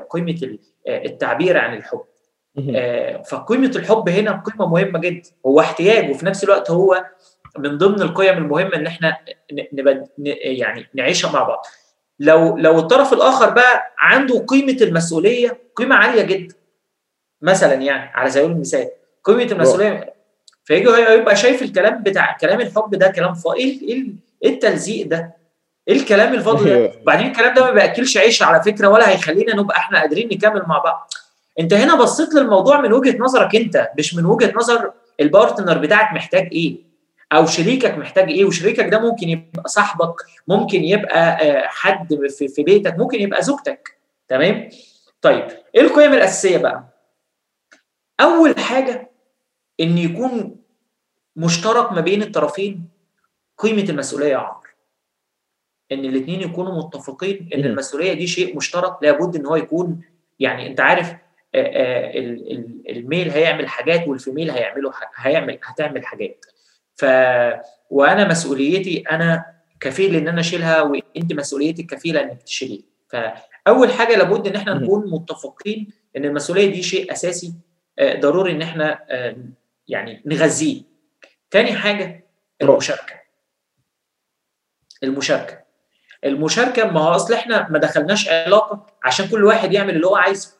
[0.09, 0.57] قيمة
[0.87, 2.03] التعبير عن الحب.
[3.29, 5.29] فقيمة الحب هنا قيمة مهمة جدا.
[5.45, 7.05] هو احتياج وفي نفس الوقت هو
[7.57, 9.17] من ضمن القيم المهمة إن إحنا
[10.43, 11.65] يعني نعيشها مع بعض.
[12.19, 16.55] لو لو الطرف الآخر بقى عنده قيمة المسؤولية قيمة عالية جدا
[17.41, 18.89] مثلا يعني على سبيل المثال
[19.23, 20.13] قيمة المسؤولية
[20.63, 24.05] فيجي يبقى شايف الكلام بتاع كلام الحب ده كلام فاضي إيه
[24.43, 25.33] إيه التلزيق ده؟
[25.87, 29.77] إيه الكلام الفاضي ده؟ وبعدين الكلام ده ما بيأكلش عيش على فكرة ولا هيخلينا نبقى
[29.77, 31.13] إحنا قادرين نكمل مع بعض.
[31.59, 36.49] أنت هنا بصيت للموضوع من وجهة نظرك أنت مش من وجهة نظر البارتنر بتاعك محتاج
[36.51, 36.88] إيه؟
[37.33, 40.15] أو شريكك محتاج إيه؟ وشريكك ده ممكن يبقى صاحبك،
[40.47, 41.37] ممكن يبقى
[41.69, 42.15] حد
[42.55, 43.97] في بيتك، ممكن يبقى زوجتك.
[44.27, 44.69] تمام؟
[45.21, 46.83] طيب إيه القيم الأساسية بقى؟
[48.19, 49.11] أول حاجة
[49.79, 50.55] إن يكون
[51.35, 52.89] مشترك ما بين الطرفين
[53.57, 54.59] قيمة المسؤولية يا عمرو
[55.91, 60.01] إن الاثنين يكونوا متفقين إن المسؤولية دي شيء مشترك لابد إن هو يكون
[60.39, 61.13] يعني أنت عارف
[62.89, 66.45] الميل هيعمل حاجات والفيميل هيعملوا هيعمل هتعمل حاجات
[66.99, 67.05] ف
[67.89, 69.45] وأنا مسؤوليتي أنا
[69.79, 75.11] كفيل إن أنا أشيلها وأنت مسؤوليتك كفيلة إنك تشيليها فأول حاجة لابد إن إحنا نكون
[75.11, 77.53] متفقين إن المسؤولية دي شيء أساسي
[78.03, 78.99] ضروري إن إحنا
[79.87, 80.81] يعني نغذيه.
[81.51, 82.27] تاني حاجة
[82.61, 83.13] المشاركة.
[85.03, 85.59] المشاركة.
[86.25, 90.53] المشاركة ما هو أصل إحنا ما دخلناش علاقة عشان كل واحد يعمل اللي هو عايزه.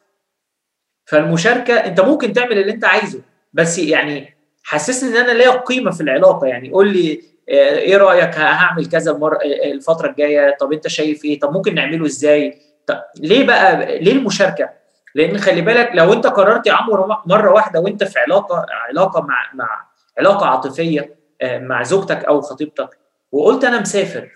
[1.06, 3.22] فالمشاركة أنت ممكن تعمل اللي أنت عايزه
[3.54, 4.39] بس يعني
[4.70, 6.48] حسسني إن أنا ليا قيمة في العلاقة.
[6.48, 9.40] يعني قول لي إيه رأيك؟ هعمل كذا المره
[9.74, 14.70] الفترة الجاية؟ طب أنت شايف إيه؟ طب ممكن نعمله إزاي؟ طب ليه بقى؟ ليه المشاركة؟
[15.16, 19.50] لأن خلي بالك لو أنت قررت يا عمرو مرة واحدة وأنت في علاقة علاقة مع
[19.54, 19.88] مع
[20.20, 22.98] علاقة عاطفية مع زوجتك أو خطيبتك
[23.32, 24.30] وقلت أنا مسافر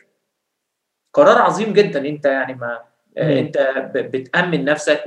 [1.13, 1.99] قرار عظيم جدا.
[2.07, 2.79] أنت يعني ما.
[3.17, 5.03] أنت بتأمن نفسك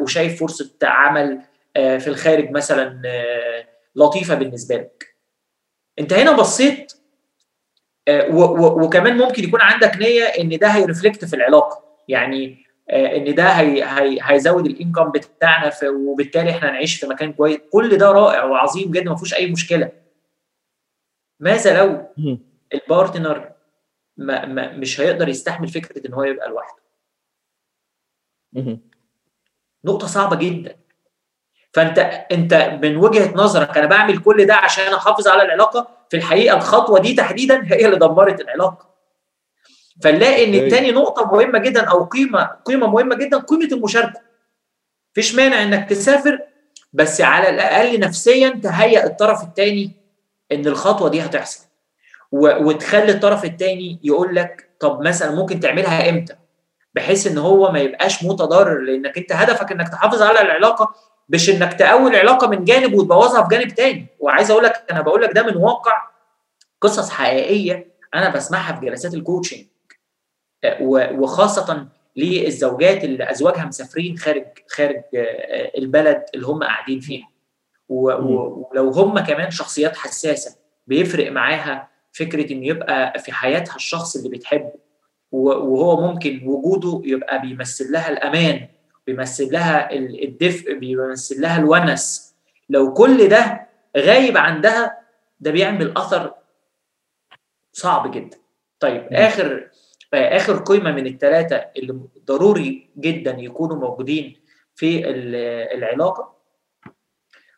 [0.00, 1.38] وشايف فرصة عمل
[1.74, 3.02] في الخارج مثلا
[3.94, 5.16] لطيفة بالنسبة لك.
[5.98, 6.92] أنت هنا بصيت
[8.58, 11.84] وكمان ممكن يكون عندك نية إن ده هيرفلكت في العلاقة.
[12.08, 17.58] يعني إن ده هي هي هيزود الإنكم بتاعنا وبالتالي إحنا نعيش في مكان كويس.
[17.72, 19.92] كل ده رائع وعظيم جدا ما فيهوش أي مشكلة.
[21.40, 22.06] ماذا لو
[22.74, 23.52] البارتنر
[24.16, 26.80] ما ما مش هيقدر يستحمل فكرة إن هو يبقى لوحده؟
[29.84, 30.79] نقطة صعبة جدا.
[31.72, 31.98] فانت
[32.32, 37.00] انت من وجهة نظرك أنا بعمل كل ده عشان أحافظ على العلاقة؟ في الحقيقة الخطوة
[37.00, 38.90] دي تحديدا هي اللي دمرت العلاقة.
[40.02, 44.20] فنلاقي إن التاني نقطة مهمة جدا أو قيمة قيمة مهمة جدا قيمة المشاركة.
[45.12, 46.38] مفيش مانع إنك تسافر
[46.92, 49.92] بس على الأقل نفسيا تهيئ الطرف الثاني
[50.52, 51.64] إن الخطوة دي هتحصل.
[52.32, 56.34] وتخلي الطرف الثاني يقول لك طب مثلا ممكن تعملها إمتى؟
[56.94, 60.94] بحيث إن هو ما يبقاش متضرر لأنك أنت هدفك إنك تحافظ على العلاقة
[61.32, 64.06] مش إنك تقوي العلاقة من جانب وتبوظها في جانب تاني.
[64.18, 65.92] وعايز أقول لك أنا بقول لك ده من واقع
[66.80, 69.66] قصص حقيقية أنا بسمعها في جلسات الكوتشنج
[71.12, 75.02] وخاصة للزوجات اللي أزواجها مسافرين خارج خارج
[75.78, 77.28] البلد اللي هم قاعدين فيها.
[77.88, 84.72] ولو هم كمان شخصيات حساسة بيفرق معاها فكرة إن يبقى في حياتها الشخص اللي بتحبه.
[85.32, 88.68] وهو ممكن وجوده يبقى بيمثل لها الأمان.
[89.06, 92.34] بيمثل لها الدفء بيمثل لها الونس.
[92.68, 95.00] لو كل ده غايب عندها
[95.40, 96.34] ده بيعمل أثر
[97.72, 98.38] صعب جدا.
[98.80, 99.14] طيب م.
[99.14, 99.70] آخر
[100.14, 104.40] آخر قيمة من الثلاثه اللي ضروري جدا يكونوا موجودين
[104.74, 105.08] في
[105.74, 106.40] العلاقة.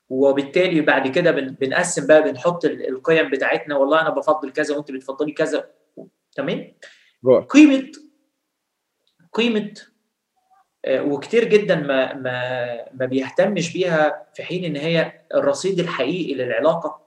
[0.09, 3.77] وبالتالي بعد كده بنقسم بقى بنحط القيم بتاعتنا.
[3.77, 5.71] والله أنا بفضل كذا وأنت بتفضلي كذا.
[6.37, 6.75] تمام؟
[7.49, 7.93] قيمة
[9.33, 9.75] قيمة
[10.89, 17.01] وكتير جدا ما ما ما بيهتمش بيها في حين إن هي الرصيد الحقيقي للعلاقة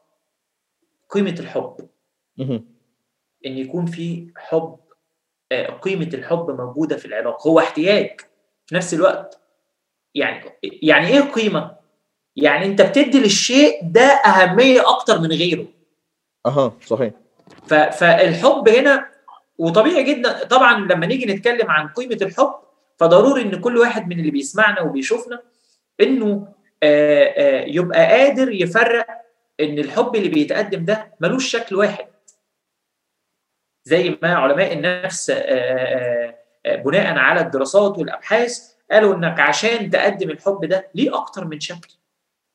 [1.09, 1.89] قيمة الحب.
[3.45, 4.79] إن يكون في حب
[5.81, 7.49] قيمة الحب موجودة في العلاقة.
[7.49, 8.21] هو احتياج
[8.65, 9.39] في نفس الوقت.
[10.15, 11.75] يعني يعني إيه قيمه
[12.35, 15.65] يعني أنت بتدي للشيء ده أهمية أكتر من غيره.
[16.45, 17.13] أها صحيح.
[17.67, 19.09] فالحب هنا
[19.57, 22.53] وطبيعي جدا طبعا لما نيجي نتكلم عن قيمة الحب
[22.97, 25.41] فضروري إن كل واحد من اللي بيسمعنا وبيشوفنا
[26.01, 26.47] إنه
[26.83, 29.07] آآ آآ يبقى قادر يفرق
[29.59, 32.05] إن الحب اللي بيتقدم ده ملوش شكل واحد.
[33.85, 40.87] زي ما علماء النفس آآ بناء على الدراسات والأبحاث قالوا إنك عشان تقدم الحب ده
[40.95, 41.89] ليه أكتر من شكل.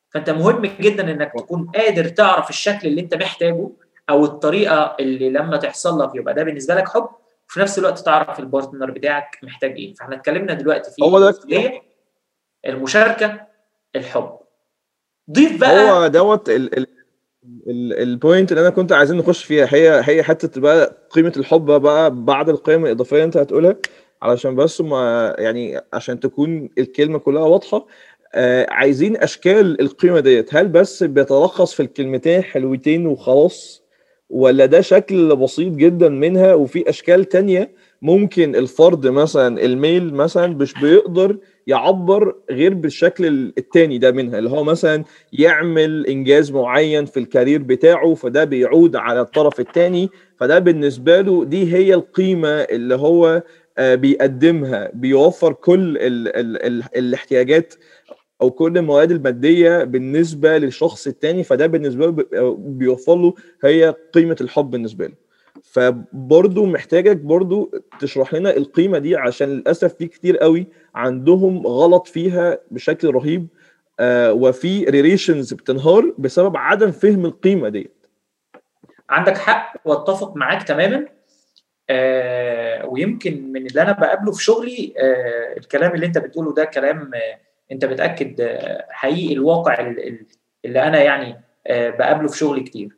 [0.09, 3.69] فأنت مهم جدا إنك تكون قادر تعرف الشكل اللي أنت محتاجه
[4.09, 7.09] أو الطريقة اللي لما تحصل لك يبقى ده بالنسبة لك حب
[7.51, 9.93] وفي نفس الوقت تعرف البارتنر بتاعك محتاج إيه.
[9.93, 11.33] فإحنا اتكلمنا دلوقتي في هو ده
[12.65, 13.41] المشاركة
[13.95, 14.37] الحب.
[15.31, 16.87] ضيف بقى هو دوت ال ال
[17.99, 19.67] البوينت اللي أنا كنت عايزين نخش فيها.
[19.69, 23.75] هي هي حتة بقى قيمة الحب بقى بعد القيم الإضافية اللي أنت هتقولها.
[24.21, 27.87] علشان بس ما يعني عشان تكون الكلمة كلها واضحة
[28.33, 30.55] آه عايزين أشكال القيمة ديت.
[30.55, 33.80] هل بس بيتلخص في الكلمتين حلوتين وخلاص؟
[34.31, 40.73] ولا ده شكل بسيط جدا منها وفي أشكال تانية؟ ممكن الفرد مثلا الميل مثلا مش
[40.81, 47.61] بيقدر يعبر غير بالشكل التاني ده منها اللي هو مثلا يعمل إنجاز معين في الكارير
[47.61, 53.43] بتاعه فده بيعود على الطرف التاني فده بالنسبة له دي هي القيمة اللي هو
[53.79, 57.73] بيقدمها بيوفر كل ال ال ال الاحتياجات
[58.41, 64.69] أو كل المواد المادية بالنسبة للشخص التاني فده بالنسبة له بيوفر له هي قيمة الحب
[64.71, 65.13] بالنسبة له.
[65.63, 72.57] فبرضه محتاجك برضه تشرح لنا القيمة دي عشان للأسف في كتير قوي عندهم غلط فيها
[72.71, 73.47] بشكل رهيب
[73.99, 77.89] آه وفي ريليشنز بتنهار بسبب عدم فهم القيمة دي
[79.09, 81.05] عندك حق واتفق معاك تماما.
[81.89, 87.11] آه ويمكن من اللي أنا بقابله في شغلي آه الكلام اللي أنت بتقوله ده كلام
[87.15, 87.39] آه
[87.71, 88.57] انت بتاكد
[88.89, 89.79] حقيقي الواقع
[90.65, 92.89] اللي أنا يعني آه بقابله في شغلي كتير.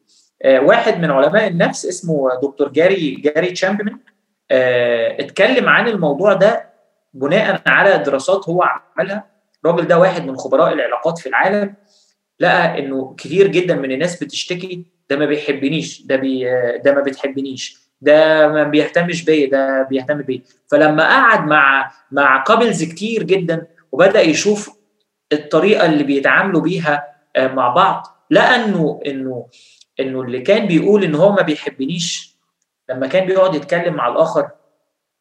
[0.42, 4.00] آه واحد من علماء النفس اسمه دكتور جاري جاري تشامبمان
[4.52, 6.70] آه اتكلم عن الموضوع ده
[7.14, 9.26] بناء على دراسات هو عملها.
[9.66, 11.76] الراجل ده واحد من خبراء العلاقات في العالم.
[12.40, 16.44] لقى إنه كتير جدا من الناس بتشتكي ده ما بيحبنيش ده بي
[16.86, 20.42] ده ما بتحبنيش ده ما بيهتمش بيا ده بيهتم بيا.
[20.72, 24.78] فلما قعد مع مع couples كتير جدا وبدأ يشوف
[25.34, 28.08] الطريقة اللي بيتعاملوا بيها مع بعض.
[28.32, 29.48] لقى إنه إنه
[30.00, 32.38] انه اللي كان بيقول إن هو ما بيحبنيش
[32.90, 34.50] لما كان بيقعد يتكلم مع الآخر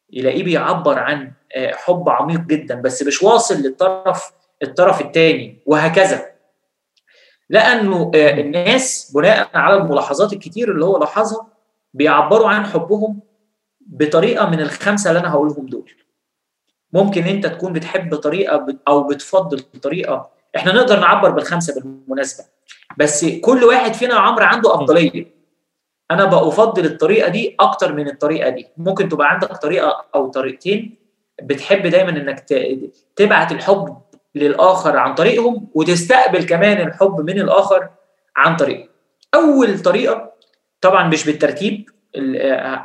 [0.09, 4.31] يلاقيه بيعبر عن حب عميق جدا بس مش واصل للطرف
[4.63, 6.25] الطرف الثاني وهكذا.
[7.49, 11.47] لأنه الناس بناء على الملاحظات الكتير اللي هو لاحظها
[11.93, 13.19] بيعبروا عن حبهم
[13.81, 15.91] بطريقة من الخمسة اللي أنا هقولهم دول.
[16.93, 20.29] ممكن انت تكون بتحب طريقة أو بتفضل طريقة.
[20.55, 22.45] إحنا نقدر نعبر بالخمسة بالمناسبة.
[22.97, 25.33] بس كل واحد فينا يا عمرو عنده أفضلية.
[26.11, 28.67] أنا بفضل الطريقة دي أكتر من الطريقة دي.
[28.77, 30.95] ممكن تبقى عندك طريقة أو طريقتين
[31.41, 32.39] بتحب دايما إنك
[33.15, 33.97] تبعت الحب
[34.35, 37.89] للآخر عن طريقهم وتستقبل كمان الحب من الآخر
[38.35, 38.89] عن طريقه
[39.35, 40.33] أول طريقة
[40.81, 41.89] طبعا مش بالترتيب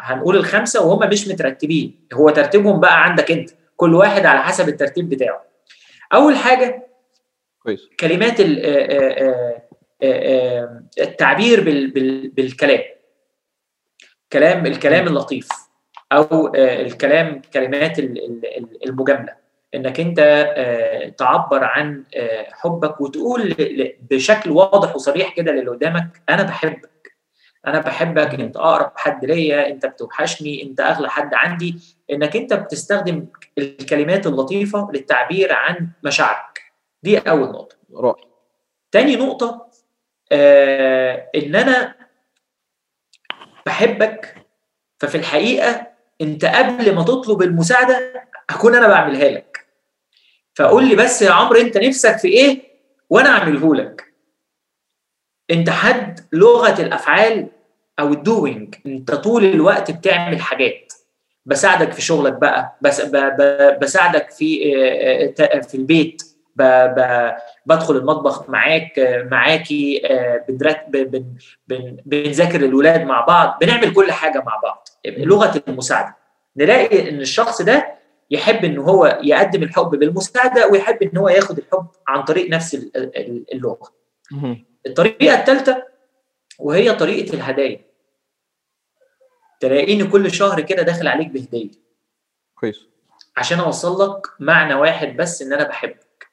[0.01, 2.07] هنقول الخمسة وهم مش مترتبين.
[2.15, 3.51] هو ترتيبهم بقى عندك أنت.
[3.79, 5.45] كل واحد على حسب الترتيب بتاعه.
[6.13, 6.87] أول حاجة
[7.63, 7.89] كويس.
[8.01, 8.37] كلمات
[10.99, 11.65] التعبير
[12.35, 12.83] بالكلام.
[14.33, 15.49] كلام الكلام اللطيف
[16.13, 17.99] أو الكلام كلمات
[18.87, 19.35] المجاملة.
[19.75, 20.19] إنك أنت
[20.57, 23.55] آه، تعبر عن آه، حبك وتقول
[24.11, 27.17] بشكل واضح وصريح كده للي قدامك أنا بحبك.
[27.67, 31.75] أنا بحبك أنت أقرب حد ليا أنت بتوحشني أنت أغلى حد عندي.
[32.13, 33.27] إنك أنت بتستخدم
[33.59, 36.63] الكلمات اللطيفة للتعبير عن مشاعرك.
[37.03, 37.77] دي أول نقطة.
[37.95, 38.25] رائع.
[38.93, 39.71] تاني نقطة
[40.33, 41.95] آه إن أنا
[43.67, 44.47] بحبك
[45.01, 45.87] ففي الحقيقة
[46.21, 49.67] أنت قبل ما تطلب المساعدة أكون أنا بعملها لك.
[50.55, 52.63] فقول لي بس يا عمرو أنت نفسك في إيه
[53.11, 54.15] وأنا أعمله لك؟
[55.51, 57.49] أنت حد لغة الأفعال
[58.01, 60.93] أو الدوينج أنت طول الوقت بتعمل حاجات.
[61.49, 66.23] بساعدك في شغلك بقى بس ب ب بساعدك في آه، آه، في البيت.
[66.57, 67.31] ب ب
[67.67, 68.93] بدخل المطبخ معاك
[69.31, 70.45] معاكي آه،
[72.07, 74.89] بنذاكر الولاد مع بعض بنعمل كل حاجة مع بعض.
[75.07, 76.17] لغة المساعدة.
[76.57, 77.95] نلاقي إن الشخص ده
[78.31, 82.97] يحب إن هو يقدم الحب بالمساعدة ويحب إن هو ياخد الحب عن طريق نفس ال-
[82.97, 83.93] ال- اللغة.
[84.87, 85.83] الطريقة الثالثه
[86.59, 87.81] وهي طريقة الهدايا.
[89.61, 91.71] تلاقيني كل شهر كده داخل عليك بهدية.
[92.55, 92.87] كويس.
[93.37, 96.29] عشان أوصل لك معنى واحد بس إن أنا بحبك.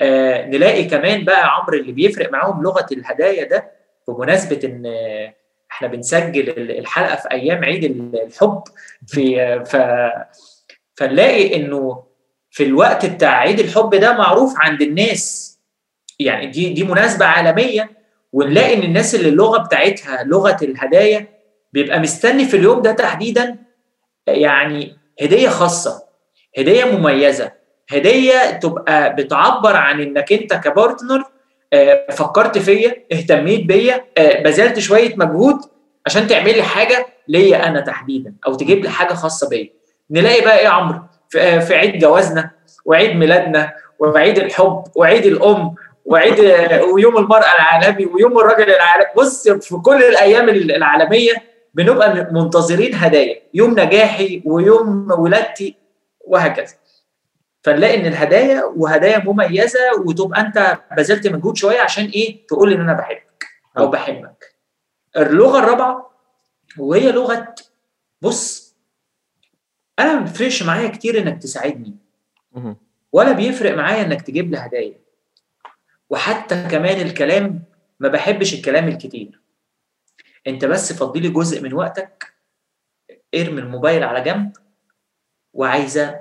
[0.00, 3.70] آه نلاقي كمان بقى عمرو اللي بيفرق معاهم لغة الهدايا ده
[4.08, 4.86] بمناسبة إن
[5.70, 8.62] إحنا بنسجل ال- الحلقة في أيام عيد ال- الحب
[9.06, 9.76] في ف
[10.94, 12.04] فنلاقي إنه
[12.50, 15.46] في الوقت بتاع عيد الحب ده معروف عند الناس.
[16.18, 17.90] يعني دي دي مناسبة عالمية.
[18.32, 21.26] ونلاقي إن الناس اللي اللغة بتاعتها لغة الهدايا
[21.72, 23.56] بيبقى مستني في اليوم ده تحديدا
[24.26, 26.02] يعني هدية خاصة
[26.58, 27.52] هدية مميزة
[27.90, 31.24] هدية تبقى بتعبر عن إنك أنت كبارتنر
[31.72, 35.56] آه، فكرت فيا اهتميت بيا آه، بذلت شوية مجهود
[36.06, 39.68] عشان تعمل لي حاجة ليا أنا تحديدا أو تجيب لي حاجة خاصة بيا.
[40.10, 42.50] نلاقي بقى إيه يا عمرو؟ في آه، عيد جوازنا
[42.84, 46.40] وعيد ميلادنا وعيد الحب وعيد الأم وعيد
[46.94, 49.06] ويوم المرأة العالمي ويوم الرجل العالمي.
[49.16, 51.32] بص في كل الأيام العالمية
[51.74, 55.76] بنبقى منتظرين هدايا يوم نجاحي ويوم ولادتي
[56.20, 56.74] وهكذا.
[57.62, 62.92] فنلاقي إن الهدايا وهدايا مميزة وتبقى أنت بذلت مجهود شوية عشان إيه؟ تقول إن أنا
[62.92, 63.46] بحبك
[63.78, 64.56] أو بحبك.
[65.16, 66.10] اللغة الرابعة
[66.78, 67.54] وهي لغة
[68.22, 68.76] بص
[69.98, 71.96] أنا ما بيفرقش معايا كتير إنك تساعدني.
[73.12, 75.00] ولا بيفرق معايا إنك تجيب لي هدايا.
[76.10, 77.62] وحتى كمان الكلام
[78.00, 79.39] ما بحبش الكلام الكتير.
[80.46, 82.32] انت بس فضي لي جزء من وقتك
[83.34, 84.52] ارمي الموبايل على جنب
[85.52, 86.20] وعايزة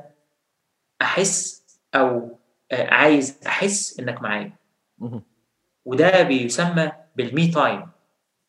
[1.02, 1.64] أحس
[1.96, 2.40] أو
[2.72, 4.52] آه، عايز أحس إنك معايا.
[5.86, 7.90] وده بيسمى بال me time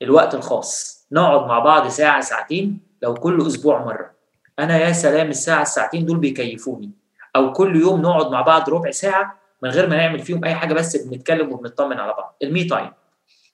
[0.02, 1.00] الوقت الخاص.
[1.12, 4.10] نقعد مع بعض ساعة ساعتين لو كل أسبوع مرة.
[4.58, 6.90] أنا يا سلام الساعة الساعتين دول بيكيفوني.
[7.36, 10.74] أو كل يوم نقعد مع بعض ربع ساعة من غير ما نعمل فيهم أي حاجة
[10.74, 12.36] بس بنتكلم وبنطمن على بعض.
[12.42, 12.90] ال me time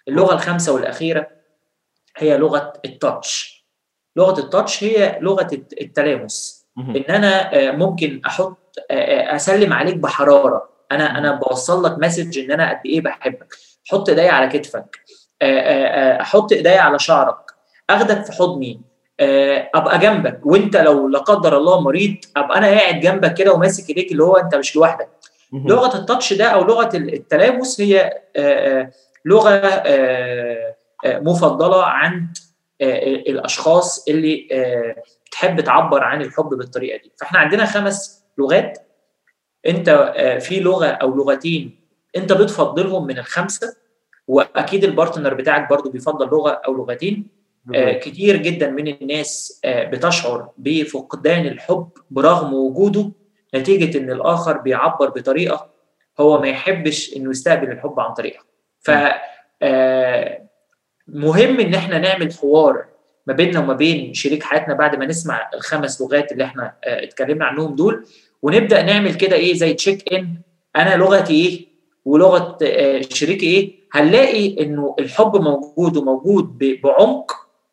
[0.08, 1.35] اللغة الخامسة والأخيرة
[2.16, 3.56] هي لغة ال touch
[4.16, 6.66] لغة ال touch هي لغة الت- التلامس.
[6.96, 8.58] إن أنا آه، ممكن أحط
[8.90, 10.68] آه، آه، أسلم عليك بحرارة.
[10.92, 13.54] أنا أنا بوصل لك message إن أنا قد إيه بحبك.
[13.88, 14.96] حط إيديا على كتفك.
[16.20, 17.36] أحط إيديا على شعرك.
[17.90, 18.80] أخدك في حضني.
[19.74, 20.40] أبقى جنبك.
[20.46, 24.36] وأنت لو لا قدر الله مريض أبقى أنا قاعد جنبك كده وماسك إيديك اللي هو
[24.36, 25.08] أنت مش لوحدك.
[25.52, 28.12] لغة ال touch ده أو لغة التلامس هي
[29.24, 29.82] لغة
[31.04, 32.38] مفضلة عند
[32.80, 37.12] آه، الأشخاص اللي آه، بتحب تعبر عن الحب بالطريقة دي.
[37.20, 38.78] فإحنا عندنا خمس لغات.
[39.66, 41.80] أنت آه، في لغة أو لغتين
[42.16, 43.76] أنت بتفضلهم من الخمسة
[44.28, 47.36] وأكيد البارتنر بتاعك برضو بيفضل لغة أو لغتين.
[47.74, 53.10] آه، كتير جدا من الناس آه، بتشعر بفقدان الحب برغم وجوده
[53.54, 55.70] نتيجة إن الآخر بيعبر بطريقة
[56.20, 58.42] هو ما يحبش إنه يستقبل الحب عن طريقها.
[58.80, 58.90] ف
[59.62, 60.45] آه،
[61.08, 62.84] مهم إن إحنا نعمل حوار
[63.26, 67.44] ما بيننا وما بين شريك حياتنا بعد ما نسمع الخمس لغات اللي إحنا آه، اتكلمنا
[67.44, 68.06] عنهم دول
[68.42, 70.28] ونبدأ نعمل كده إيه زي تشيك ان
[70.76, 71.66] أنا لغتي إيه؟
[72.04, 77.32] ولغة آه، شريكي إيه؟ هنلاقي إنه الحب موجود وموجود بعمق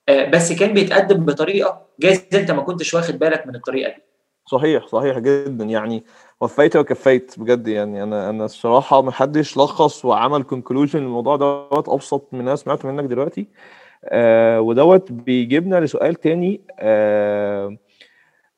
[0.09, 4.03] آه، بس كان بيتقدم بطريقة جايز أنت ما كنتش واخد بالك من الطريقة دي.
[4.51, 5.65] صحيح صحيح جدا.
[5.65, 6.03] يعني
[6.43, 12.27] وفيت وكفيت بجد يعني أنا أنا الصراحة ما حدش لخص وعمل conclusion للموضوع دوت أبسط
[12.31, 13.47] من أنا سمعته منك دلوقتي.
[14.05, 16.61] آه ودوت بيجيبنا لسؤال تاني.
[16.79, 17.77] آه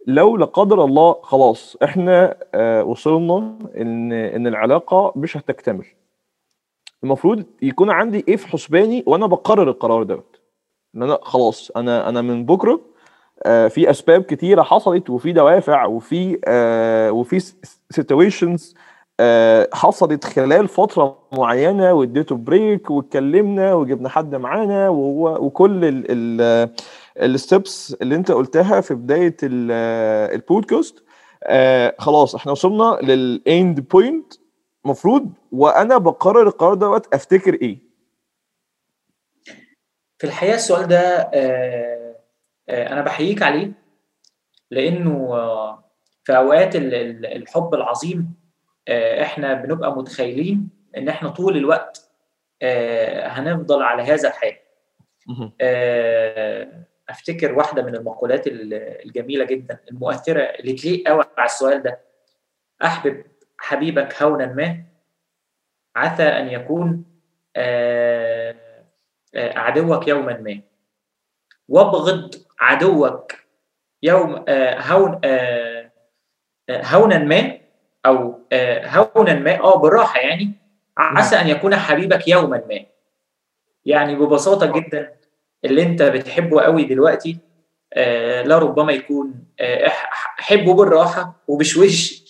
[0.07, 5.85] لو لا قدر الله خلاص إحنا آه وصلنا إن إن العلاقة مش هتكتمل.
[7.03, 10.41] المفروض يكون عندي إيه في حسباني وأنا بقرر القرار دوت؟
[10.95, 12.81] إن أنا خلاص أنا أنا من بكرة
[13.43, 17.53] في أسباب كتيرة حصلت وفي دوافع وفي آه، وفي
[17.89, 18.75] situations
[19.73, 26.03] حصلت خلال فترة معينة واديته break واتكلمنا وجبنا حد معانا وهو وكل
[27.17, 31.03] ال steps اللي انت قلتها في بداية البودكاست.
[31.43, 34.33] آه خلاص إحنا وصلنا لل end point
[34.85, 37.77] مفروض وأنا بقرر القرار دوت أفتكر إيه؟
[40.17, 42.04] في الحقيقة السؤال ده آه آه
[42.69, 43.71] أنا بحييك عليه
[44.71, 45.83] لأنه آه
[46.23, 48.33] في أوقات الحب العظيم
[48.87, 52.11] آه إحنا بنبقى متخيلين إن إحنا طول الوقت
[52.61, 54.55] آه هنفضل على هذا الحال.
[55.61, 61.99] آه أفتكر واحدة من المقولات الجميلة جدا المؤثرة اللي تليق قوي على السؤال ده.
[62.83, 63.23] أحبب
[63.57, 64.83] حبيبك هونا ما
[65.95, 67.05] عسى أن يكون
[69.35, 70.61] عدوك يوما ما.
[71.69, 73.31] وابغض عدوك
[74.03, 74.45] يوم
[74.79, 75.21] هون
[76.69, 77.57] هونا ما
[78.05, 78.39] أو
[78.85, 80.51] هونا ما آه بالراحة يعني
[80.97, 82.79] عسى أن يكون حبيبك يوما ما.
[83.85, 85.13] يعني ببساطة جدا
[85.65, 87.37] اللي أنت بتحبه قوي دلوقتي
[87.93, 89.91] آه لربما يكون آه
[90.37, 92.21] حبه بالراحة وبشوش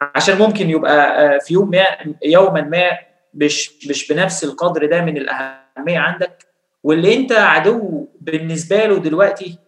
[0.00, 1.84] عشان ممكن يبقى آه في يوم ما
[2.24, 2.98] يوما ما
[3.34, 6.44] مش مش بنفس القدر ده من الأهمية عندك.
[6.82, 9.58] واللي أنت عدو بالنسبة له دلوقتي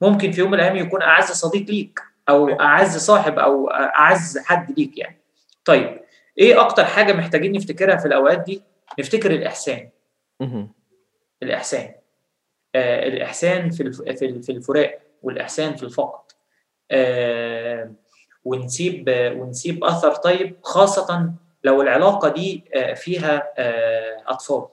[0.00, 4.78] ممكن في يوم من الأيام يكون أعز صديق ليك أو أعز صاحب أو أعز حد
[4.78, 5.20] ليك يعني.
[5.64, 6.00] طيب
[6.38, 8.62] إيه أكتر حاجة محتاجين نفتكرها في الأوقات دي؟
[8.98, 9.88] نفتكر الإحسان.
[11.42, 11.94] الإحسان.
[12.74, 13.92] آه الإحسان في
[14.42, 16.32] في الفراق والإحسان في الفقد.
[16.90, 17.92] آه
[18.44, 21.32] ونسيب آه ونسيب أثر طيب خاصة
[21.64, 24.66] لو العلاقة دي آه فيها آه أطفال.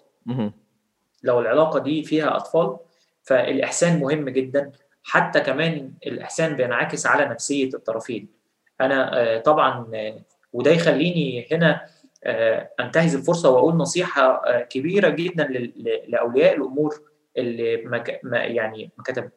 [1.24, 2.78] لو العلاقة دي فيها أطفال
[3.24, 4.72] فالإحسان مهم جدا.
[5.04, 8.28] حتى كمان الإحسان بينعكس على نفسية الطرفين.
[8.82, 10.22] أنا آه طبعا آه
[10.54, 11.86] وده يخليني هنا
[12.24, 15.44] آه أنتهز الفرصة وأقول نصيحة آه كبيرة جدا
[16.08, 17.02] لأولياء الأمور
[17.38, 17.78] اللي
[18.24, 19.30] ما يعني ما كتب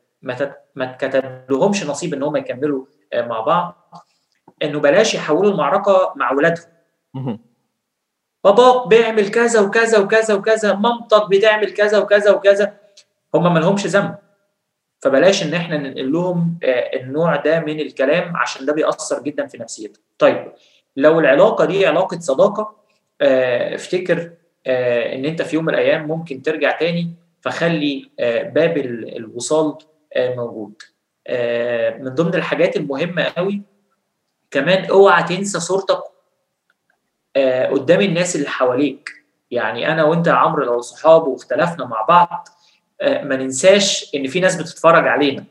[0.75, 3.93] ما كتب لهمش نصيب إن هم يكملوا مع بعض.
[4.63, 6.67] إنه بلاش يحولوا المعركة مع اولادهم
[8.45, 12.79] باباك بيعمل كذا وكذا وكذا وكذا مامتك بتعمل كذا وكذا وكذا.
[13.35, 14.15] هم ما لهمش ذنب.
[15.01, 20.03] فبلاش إن إحنا ننقل لهم النوع ده من الكلام عشان ده بيأثر جدا في نفسيتهم.
[20.19, 20.53] طيب
[20.97, 22.77] لو العلاقة دي علاقة صداقة
[23.75, 24.31] افتكر
[24.67, 28.11] إن أنت في يوم من الأيام ممكن ترجع تاني فخلي
[28.55, 29.75] باب الوصال
[30.17, 30.83] موجود.
[32.01, 33.63] من ضمن الحاجات المهمة قوي
[34.51, 36.01] كمان أوعى تنسى صورتك
[37.71, 39.11] قدام الناس اللي حواليك.
[39.51, 42.49] يعني أنا وأنت يا عمرو لو صحاب واختلفنا مع بعض
[43.03, 45.45] ما ننساش إن في ناس بتتفرج علينا.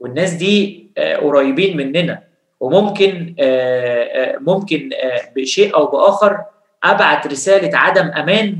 [0.00, 0.86] والناس دي
[1.20, 2.22] قريبين مننا.
[2.60, 3.34] وممكن
[4.40, 4.90] ممكن
[5.36, 6.44] بشيء أو بآخر
[6.84, 8.58] أبعت رسالة عدم أمان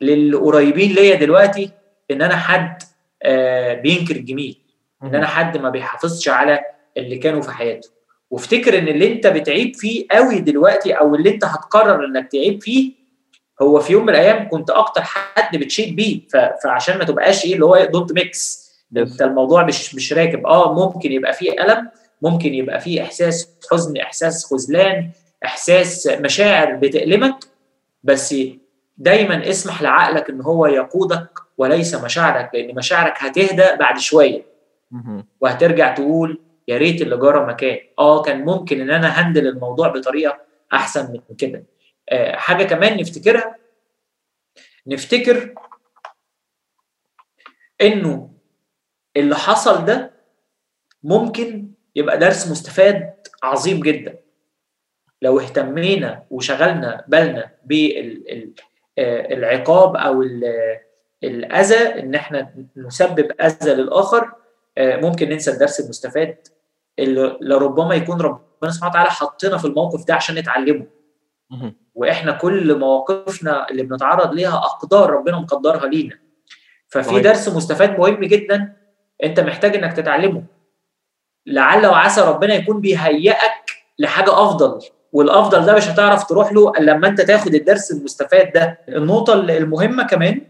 [0.00, 1.70] للقريبين ليا دلوقتي
[2.10, 2.82] إن أنا حد
[3.82, 4.58] بينكر الجميل
[5.02, 6.60] إن أنا حد ما بيحافظش على
[6.96, 7.90] اللي كانوا في حياته.
[8.30, 12.92] وافتكر إن اللي أنت بتعيب فيه قوي دلوقتي أو اللي أنت هتقرر إنك تعيب فيه
[13.62, 16.20] هو في يوم من الأيام كنت أكتر حد بتشيد بيه
[16.64, 20.46] فعشان ما تبقاش إيه اللي هو don't mix أنت الموضوع مش مش راكب.
[20.46, 21.88] آه ممكن يبقى فيه ألم
[22.22, 25.10] ممكن يبقى فيه إحساس حزن إحساس خذلان
[25.44, 27.36] إحساس مشاعر بتألمك
[28.04, 28.34] بس
[28.98, 34.42] دايما اسمح لعقلك إن هو يقودك وليس مشاعرك لأن مشاعرك هتهدى بعد شوية.
[35.40, 37.78] وهترجع تقول يا ريت اللي جرى مكان.
[37.98, 40.38] آه كان ممكن إن أنا هندل الموضوع بطريقة
[40.72, 41.62] أحسن من كده.
[42.32, 43.56] حاجة كمان نفتكرها.
[44.86, 45.54] نفتكر
[47.80, 48.30] إنه
[49.16, 50.12] اللي حصل ده
[51.02, 54.18] ممكن يبقى درس مستفاد عظيم جدا.
[55.22, 57.54] لو اهتمينا وشغلنا بالنا
[58.96, 60.22] بالعقاب أو
[61.24, 64.32] الأذى إن إحنا نسبب أذى للآخر
[64.78, 66.48] ممكن ننسى الدرس المستفاد
[66.98, 70.86] اللي لربما يكون ربنا سبحانه وتعالى حطنا في الموقف ده عشان نتعلمه.
[72.00, 76.18] وإحنا كل مواقفنا اللي بنتعرض ليها أقدار ربنا مقدرها لينا.
[76.88, 78.72] ففي درس مستفاد مهم جدا
[79.24, 80.42] أنت محتاج إنك تتعلمه.
[81.46, 84.78] لعل وعسى ربنا يكون بيهيئك لحاجة أفضل
[85.12, 88.78] والأفضل ده مش هتعرف تروح له إلا لما أنت تاخد الدرس المستفاد ده.
[88.88, 90.40] النقطة المهمة كمان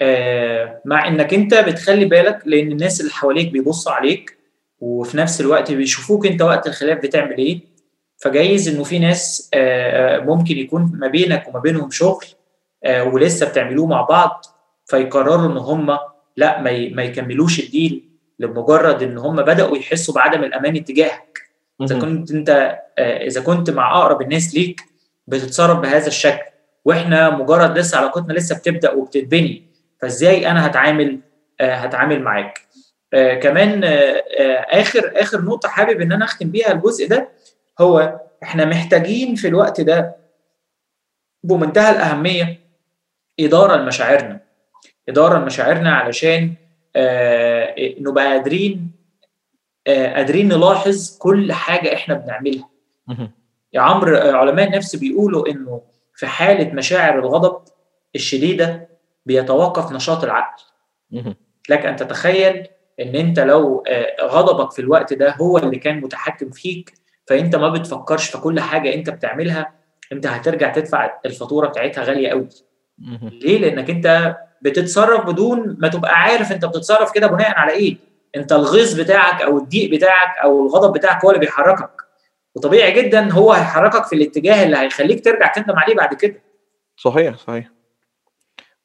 [0.00, 4.38] آه مع إنك أنت بتخلي بالك لأن الناس اللي حواليك بيبصوا عليك
[4.80, 7.73] وفي نفس الوقت بيشوفوك أنت وقت الخلاف بتعمل إيه.
[8.16, 12.24] فجايز إنه في ناس آه ممكن يكون ما بينك وما بينهم شغل
[12.84, 14.44] آه ولسه بتعملوه مع بعض
[14.86, 15.98] فيقرروا إن هم
[16.36, 18.08] لا ما, يكملوش الديل
[18.38, 21.40] لمجرد إن هم بدأوا يحسوا بعدم الأمان اتجاهك.
[21.82, 24.80] إذا كنت أنت آه، إذا كنت مع أقرب الناس ليك
[25.26, 26.44] بتتصرف بهذا الشكل.
[26.84, 29.62] وإحنا مجرد لسه علاقتنا لسه بتبدأ وبتتبني
[30.00, 31.18] فإزاي أنا هتعامل
[31.60, 32.60] آه، هتعامل معاك؟
[33.14, 33.84] آه، كمان
[34.70, 37.28] آخر آخر نقطة حابب إن أنا أختم بيها الجزء ده
[37.80, 40.16] هو إحنا محتاجين في الوقت ده
[41.42, 42.60] بمنتهى الأهمية
[43.40, 44.40] إدارة لمشاعرنا
[45.08, 46.54] إدارة لمشاعرنا علشان
[48.00, 48.90] نبقى قادرين
[49.86, 52.68] قادرين نلاحظ كل حاجة إحنا بنعملها.
[53.72, 55.82] يا عمرو علماء النفس بيقولوا إنه
[56.14, 57.62] في حالة مشاعر الغضب
[58.14, 58.88] الشديدة
[59.26, 60.62] بيتوقف نشاط العقل.
[61.68, 62.66] لك أن تتخيل
[63.00, 63.84] إن أنت لو
[64.22, 66.94] غضبك في الوقت ده هو اللي كان متحكم فيك
[67.26, 69.72] فانت ما بتفكرش في كل حاجة انت بتعملها
[70.12, 72.48] انت هترجع تدفع الفاتورة بتاعتها غالية قوي.
[73.22, 77.96] ليه؟ لأنك انت بتتصرف بدون ما تبقى عارف انت بتتصرف كده بناء على إيه؟
[78.36, 81.90] انت الغيظ بتاعك أو الضيق بتاعك أو الغضب بتاعك هو اللي بيحركك.
[82.54, 86.42] وطبيعي جدا هو هيحركك في الاتجاه اللي هيخليك ترجع تندم عليه بعد كده.
[86.96, 87.70] صحيح صحيح.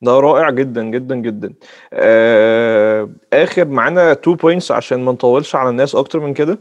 [0.01, 1.53] ده رائع جدا جدا جدا.
[1.93, 6.59] آه آخر معانا two points عشان ما نطولش على الناس أكتر من كده.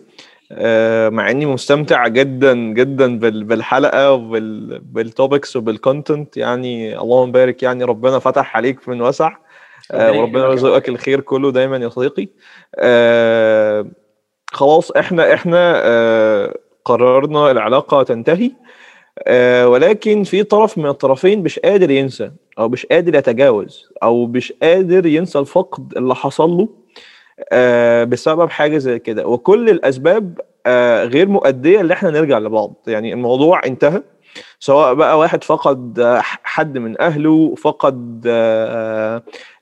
[1.11, 8.19] مع إني مستمتع جدا جدا بالحلقة وبال topics وبال content يعني اللهم بارك يعني ربنا
[8.19, 9.37] فتح عليك من وسع.
[9.93, 12.29] آه وربنا يرزقك الخير كله دايما يا صديقي.
[12.77, 13.87] آه
[14.53, 18.51] خلاص إحنا إحنا آه قررنا العلاقة تنتهي.
[19.27, 24.53] آه ولكن في طرف من الطرفين مش قادر ينسى أو مش قادر يتجاوز أو مش
[24.63, 26.63] قادر ينسى الفقد اللي حصل له.
[26.63, 26.88] آه
[28.05, 29.27] بسبب حاجة زي كده.
[29.27, 32.75] وكل الأسباب آه غير مؤدية إن إحنا نرجع لبعض.
[32.87, 34.03] يعني الموضوع انتهى
[34.61, 36.03] سواء بقى واحد فقد
[36.43, 38.27] حد من أهله فقد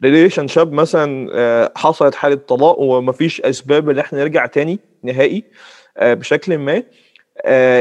[0.05, 5.45] relationship مثلا حصلت حالة طلاق ومفيش أسباب إن إحنا نرجع تاني نهائي
[6.03, 6.83] بشكل ما.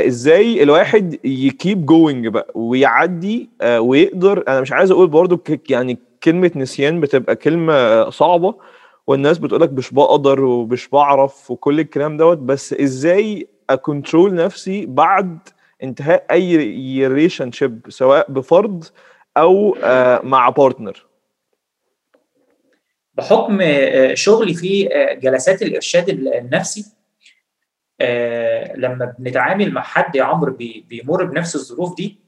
[0.07, 6.51] إزاي الواحد ي keep going بقى ويعدي ويقدر أنا مش عايز أقول برضو يعني كلمة
[6.55, 8.55] نسيان بتبقى كلمة صعبة
[9.07, 15.39] والناس بتقولك مش بقدر ومش بعرف وكل الكلام دوت بس إزاي ا control نفسي بعد
[15.83, 16.57] انتهاء أي
[17.07, 18.85] relationship سواء بفرد
[19.37, 19.77] أو
[20.23, 21.05] مع partner
[23.13, 23.59] بحكم
[24.13, 24.89] شغلي في
[25.21, 26.85] جلسات الإرشاد النفسي
[28.75, 30.57] لما بنتعامل مع حد يا عمرو
[30.89, 32.19] بيمر بنفس الظروف دي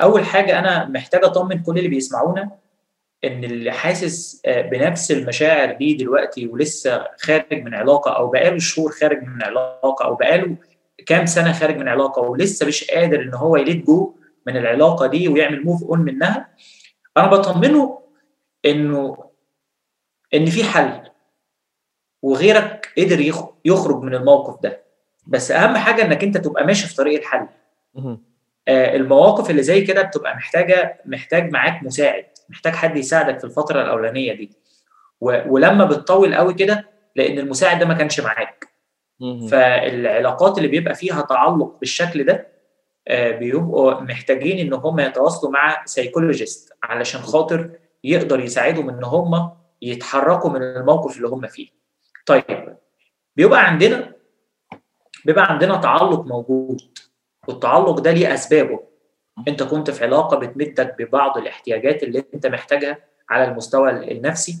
[0.00, 2.50] أول حاجة أنا محتاج أطمن كل اللي بيسمعونا
[3.24, 9.22] إن اللي حاسس بنفس المشاعر دي دلوقتي ولسه خارج من علاقة أو بقاله شهور خارج
[9.22, 10.56] من علاقة أو بقاله
[11.06, 14.14] كام سنة خارج من علاقة ولسه مش قادر إن هو ي let go
[14.46, 16.48] من العلاقة دي ويعمل move on منها
[17.16, 17.98] أنا بطمنه
[18.64, 19.24] إنه
[20.34, 21.00] إن في حل
[22.22, 23.20] وغيرك قدر
[23.64, 24.82] يخرج من الموقف ده.
[25.26, 27.48] بس أهم حاجة إنك أنت تبقى ماشي في طريق الحل.
[28.68, 32.24] آه المواقف اللي زي كده بتبقى محتاجة محتاج معاك مساعد.
[32.52, 34.50] محتاج حد يساعدك في الفترة الأولانية دي.
[35.20, 38.68] ولما بتطول قوي كده لأن المساعد ده ما كانش معاك.
[39.50, 42.48] فالعلاقات اللي بيبقى فيها تعلق بالشكل ده
[43.08, 47.70] آه بيبقوا محتاجين إن هم يتواصلوا مع سيكولوجيست علشان خاطر
[48.04, 49.50] يقدر يساعدهم إن هم
[49.82, 51.68] يتحركوا من الموقف اللي هم فيه.
[52.26, 52.76] طيب
[53.36, 54.12] بيبقى عندنا
[55.24, 56.80] بيبقى عندنا تعلق موجود
[57.48, 58.80] والتعلق ده ليه أسبابه.
[59.48, 62.98] انت كنت في علاقة بتمدك ببعض الاحتياجات اللي انت محتاجها
[63.30, 64.56] على المستوى النفسي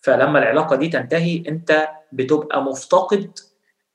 [0.00, 3.30] فلما العلاقة دي تنتهي انت بتبقى مفتقد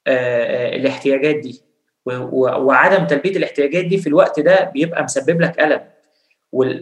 [0.08, 1.62] الاحتياجات دي.
[2.06, 5.82] وعدم تلبية الاحتياجات دي في الوقت ده بيبقى مسبب لك ألم.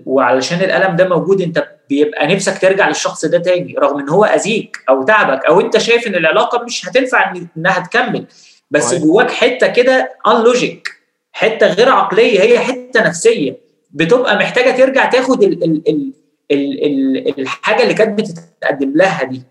[0.05, 4.77] وعلشان الألم ده موجود انت بيبقى نفسك ترجع للشخص ده تاني رغم ان هو أذيك
[4.89, 8.25] أو تعبك أو انت شايف إن العلاقة مش هتنفع إنها تكمل.
[8.71, 10.89] بس جواك حتة كده ان لوجيك
[11.31, 13.57] حتة غير عقلية هي حتة نفسية
[13.91, 16.13] بتبقى محتاجة ترجع تاخد ال ال ال
[16.51, 16.83] ال
[17.27, 19.41] ال الحاجة اللي كانت بتتقدم لها دي.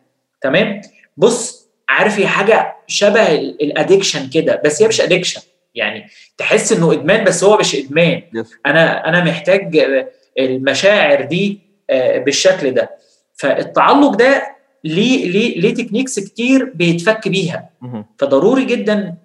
[0.41, 0.81] تمام؟
[1.17, 5.41] بص عارف هي حاجة شبه ال addiction كده بس هي مش addiction
[5.75, 6.07] يعني
[6.39, 8.23] تحس إنه إدمان بس هو مش إدمان.
[8.67, 9.79] أنا أنا محتاج
[10.39, 11.59] المشاعر دي
[12.17, 12.91] بالشكل ده.
[13.35, 14.43] فالتعلق ده
[14.85, 17.71] ليه ليه ليه techniques كتير بيتفك بيها.
[18.19, 19.17] فضروري جدا آه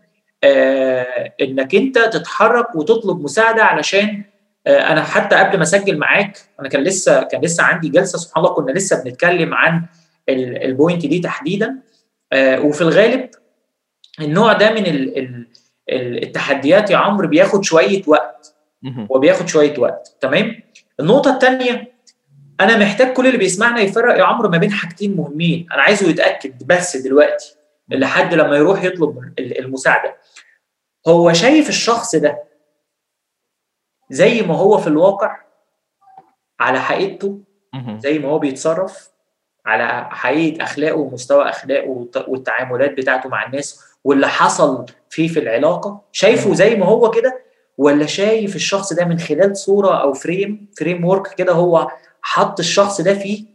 [1.41, 4.23] إنك أنت تتحرك وتطلب مساعدة علشان
[4.67, 8.43] آه أنا حتى قبل ما أسجل معاك أنا كان لسه كان لسه عندي جلسة سبحان
[8.43, 9.85] الله كنا لسه بنتكلم عن
[10.29, 11.75] البوينت دي تحديدا.
[12.33, 13.29] آه وفي الغالب
[14.21, 18.55] النوع ده من ال ال التحديات يا عمرو بياخد شوية وقت.
[19.09, 20.59] وبياخد شوية وقت تمام؟
[20.99, 21.93] النقطة الثانية
[22.61, 25.67] أنا محتاج كل اللي بيسمعنا يفرق يا عمرو ما بين حاجتين مهمين.
[25.73, 27.55] أنا عايزه يتأكد بس دلوقتي
[27.89, 30.15] لحد لما يروح يطلب المساعدة.
[31.07, 32.43] هو شايف الشخص ده
[34.09, 35.37] زي ما هو في الواقع
[36.59, 37.39] على حقيقته
[37.99, 39.09] زي ما هو بيتصرف
[39.65, 46.01] على حقيقة أخلاقه ومستوى أخلاقه والتعاملات بتاعته مع الناس واللي حصل فيه في العلاقة.
[46.11, 47.39] شايفه زي ما هو كده
[47.77, 51.91] ولا شايف الشخص ده من خلال صورة أو frame framework كده هو
[52.21, 53.45] حط الشخص ده فيه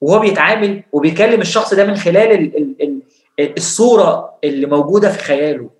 [0.00, 3.02] وهو بيتعامل وبيكلم الشخص ده من خلال ال ال
[3.40, 5.70] ال الصورة اللي موجودة في خياله؟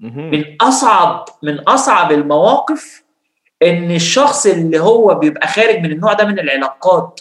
[0.00, 3.02] من اصعب من أصعب المواقف
[3.62, 7.20] إن الشخص اللي هو بيبقى خارج من النوع ده من العلاقات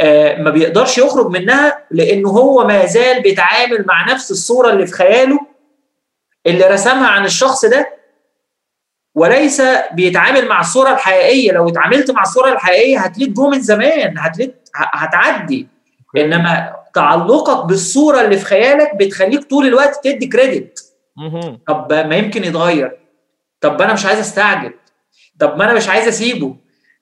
[0.00, 4.92] آه ما بيقدرش يخرج منها لأنه هو ما زال بيتعامل مع نفس الصورة اللي في
[4.92, 5.38] خياله
[6.46, 7.98] اللي رسمها عن الشخص ده
[9.14, 9.62] وليس
[9.92, 11.52] بيتعامل مع الصورة الحقيقية.
[11.52, 15.68] لو اتعاملت مع الصورة الحقيقية هتليك جو من زمان هتليك هتعدي.
[16.16, 20.87] إنما تعلقك بالصورة اللي في خيالك بتخليك طول الوقت تدي كريدت
[21.68, 22.98] طب ما يمكن يتغير.
[23.60, 24.72] طب أنا مش عايز أستعجل.
[25.40, 26.56] طب ما أنا مش عايز أسيبه.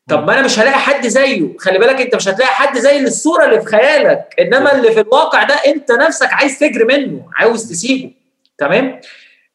[0.09, 1.57] طب ما أنا مش هلاقي حد زيه.
[1.59, 4.35] خلي بالك أنت مش هتلاقي حد زي الصورة اللي في خيالك.
[4.41, 8.13] إنما اللي في الواقع ده أنت نفسك عايز تجري منه عاوز تسيبه.
[8.59, 9.01] تمام؟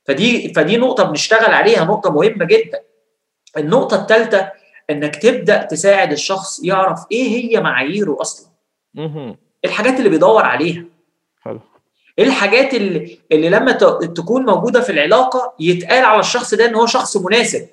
[0.06, 2.80] فدي فدي نقطة بنشتغل عليها نقطة مهمة جدا.
[3.58, 4.52] النقطة الثالثه
[4.90, 8.52] إنك تبدأ تساعد الشخص يعرف إيه هي معاييره أصلا.
[9.66, 10.86] الحاجات اللي بيدور عليها.
[12.20, 13.72] إيه الحاجات اللي, اللي لما
[14.16, 17.68] تكون موجودة في العلاقة يتقال على الشخص ده إن هو شخص مناسب.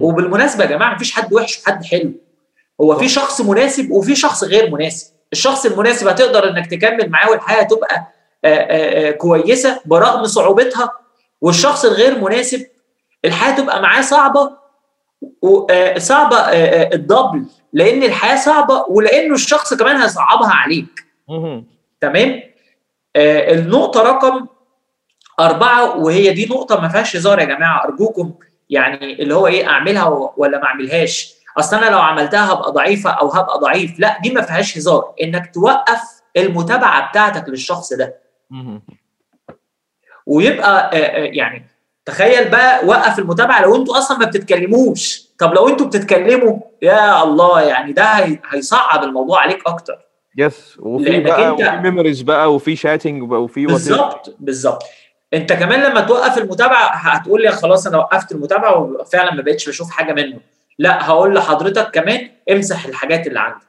[0.00, 2.12] وبالمناسبة يا جماعة مفيش حد وحش وحد حلو.
[2.80, 5.06] هو في شخص مناسب وفي شخص غير مناسب.
[5.32, 8.12] الشخص المناسب هتقدر إنك تكمل معاه والحياة تبقى
[8.44, 8.66] آآ
[9.08, 10.90] آآ كويسة برغم صعوبتها.
[11.40, 12.66] والشخص الغير مناسب
[13.24, 14.50] الحياة تبقى معاه صعبة
[15.98, 17.44] صعبة الدبل.
[17.72, 21.04] لأن الحياة صعبة ولأنه الشخص كمان هيصعبها عليك.
[22.00, 22.42] تمام؟ آه
[23.16, 24.46] النقطة رقم
[25.40, 27.84] أربعة وهي دي نقطة ما فيهاش هزار يا جماعة.
[27.84, 28.34] أرجوكم
[28.70, 31.34] يعني اللي هو إيه أعملها ولا ما أعملهاش.
[31.58, 34.00] أصل أنا لو عملتها هبقى ضعيفة أو هبقى ضعيف.
[34.00, 35.14] لا دي ما فيهاش هزار.
[35.22, 36.00] إنك توقف
[36.36, 38.14] المتابعة بتاعتك للشخص ده.
[40.26, 40.90] ويبقى
[41.36, 41.66] يعني
[42.04, 45.22] تخيل بقى وقف المتابعة لو أنتوا أصلا ما بتتكلموش.
[45.38, 49.98] طب لو أنتوا بتتكلموا يا الله يعني ده هيصعب الموضوع عليك أكتر.
[50.36, 51.60] yes وفي بقى أنت...
[51.60, 54.82] وفي memories بقى وفي chatting وفي بالظبط بالظبط.
[55.34, 59.90] أنت كمان لما توقف المتابعة هتقول لي خلاص أنا وقفت المتابعة وفعلا ما بقتش بشوف
[59.90, 60.40] حاجة منه.
[60.78, 63.66] لا هقول لحضرتك كمان امسح الحاجات اللي عندك.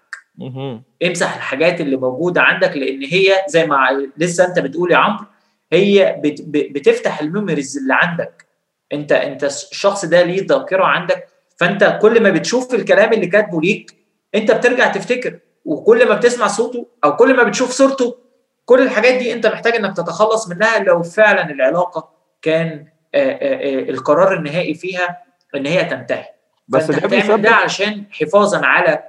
[1.05, 5.26] امسح الحاجات اللي موجودة عندك لأن هي زي ما لسه أنت بتقول يا عمرو
[5.74, 8.45] هي بت بتفتح ال memories اللي عندك.
[8.93, 13.95] أنت أنت الشخص ده ليه ذاكرة عندك؟ فأنت كل ما بتشوف الكلام اللي كاتبه ليك
[14.36, 15.39] أنت بترجع تفتكر.
[15.66, 18.18] وكل ما بتسمع صوته أو كل ما بتشوف صورته
[18.66, 22.09] كل الحاجات دي أنت محتاج إنك تتخلص منها لو فعلا العلاقة
[22.41, 22.86] كان
[23.16, 25.18] آآ آآ القرار النهائي فيها
[25.55, 26.26] إن هي تنتهي.
[26.68, 29.03] بس ده بتعمل ده علشان حفاظا على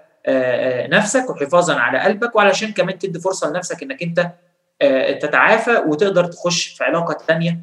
[0.88, 4.30] نفسك وحفاظا على قلبك وعلشان كمان تدي فرصة لنفسك إنك أنت
[5.22, 7.59] تتعافى وتقدر تخش في علاقة ثانية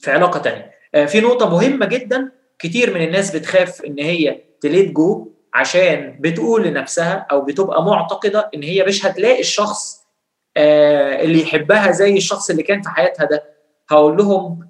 [0.00, 0.72] في علاقة ثانية
[1.06, 7.26] في نقطة مهمة جدا كتير من الناس بتخاف إن هي تليت جو عشان بتقول لنفسها
[7.30, 10.02] أو بتبقى معتقدة إن هي مش هتلاقي الشخص
[10.56, 13.44] اللي يحبها زي الشخص اللي كان في حياتها ده.
[13.90, 14.68] هقول لهم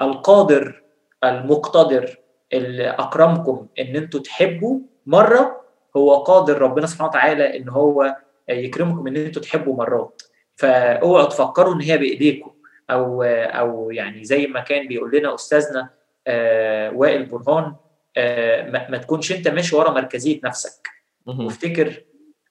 [0.00, 0.82] القادر
[1.24, 2.18] المقتدر
[2.52, 5.60] اللي أكرمكم إن أنتوا تحبوا مرة
[5.96, 8.16] هو قادر ربنا سبحانه وتعالى إن هو
[8.48, 10.22] يكرمكم إن أنتوا تحبوا مرات.
[10.56, 12.50] فأوعوا تفكروا إن هي بإيديكم
[12.90, 15.88] أو أو يعني زي ما كان بيقول لنا أستاذنا
[16.26, 17.80] آه وائل برهان آه
[18.16, 20.88] ما, ما تكونش انت ماشي ورا مركزية نفسك.
[21.26, 22.02] وافتكر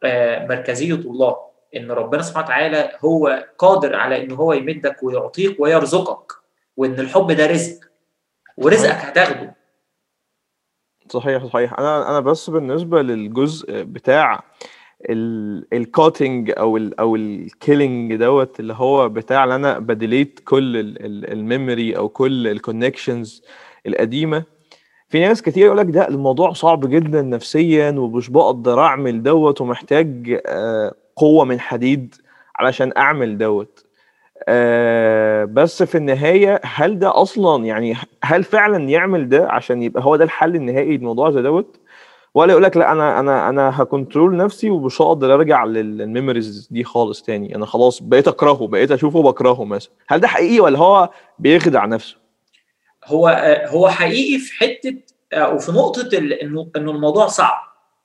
[0.04, 1.36] آه مركزية الله
[1.76, 6.32] إن ربنا سبحانه وتعالى هو قادر على إن هو يمدك ويعطيك ويرزقك
[6.78, 7.80] وإن الحب ده رزق.
[8.58, 9.56] ورزقك هتاخده.
[11.10, 11.80] صحيح صحيح.
[11.80, 14.44] أنا أنا بس بالنسبة للجزء بتاع
[15.74, 20.40] ال cutting أو ال أو ال killing دوت اللي هو بتاع إن أنا ب delete
[20.40, 20.78] كل
[21.32, 23.44] ال memory أو كل ال connections
[23.88, 24.44] القديمة
[25.10, 30.42] في ناس كتير يقول لك ده الموضوع صعب جدا نفسيا ومش بقدر أعمل دوت ومحتاج
[31.16, 32.16] قوة من حديد
[32.56, 33.86] علشان أعمل دوت.
[35.54, 40.24] بس في النهاية هل ده أصلا يعني هل فعلا يعمل ده عشان يبقى هو ده
[40.24, 41.80] الحل النهائي للموضوع زي دوت؟
[42.34, 46.68] ولا يقول لك لا أنا أنا أنا ه control نفسي ومش هقدر أرجع لل memories
[46.72, 47.56] دي خالص تاني.
[47.56, 49.92] أنا خلاص بقيت أكرهه بقيت أشوفه بكرهه مثلا.
[50.08, 52.19] هل ده حقيقي ولا هو بيخدع نفسه؟
[53.06, 53.28] هو
[53.68, 54.96] هو حقيقي في حتة
[55.34, 57.62] آه، وفي نقطة إنه إنه الموضوع صعب.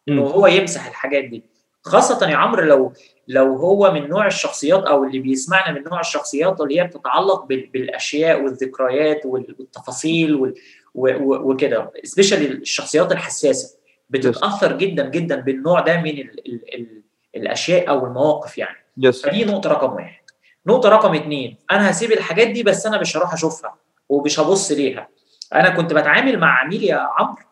[0.09, 0.23] إنه.
[0.23, 1.45] هو يمسح الحاجات دي.
[1.83, 2.93] خاصة يا عمرو لو
[3.29, 7.67] لو هو من نوع الشخصيات أو اللي بيسمعنا من نوع الشخصيات اللي هي بتتعلق بال-
[7.67, 10.55] بالأشياء والذكريات وال- والتفاصيل
[10.95, 13.79] وكده specially الشخصيات الحساسة
[14.11, 17.03] بتتأثر جدا جدا بالنوع ده من ال ال ال
[17.37, 18.77] الأشياء أو المواقف يعني.
[18.99, 20.25] yes فدي نقطة رقم واحد.
[20.67, 23.75] نقطة رقم اتنين أنا هسيب الحاجات دي بس أنا مش هروح أشوفها.
[24.09, 25.09] ومش هبص ليها.
[25.55, 27.43] أنا كنت بتعامل مع عميل يا عمرو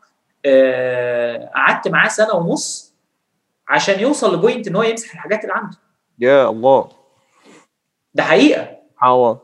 [0.45, 2.95] آه، قعدت معاه سنة ونص
[3.69, 5.77] عشان يوصل ل point إن هو يمسح الحاجات اللي عنده.
[6.19, 6.89] يا الله.
[8.15, 8.71] ده حقيقة.
[8.97, 9.35] حوا.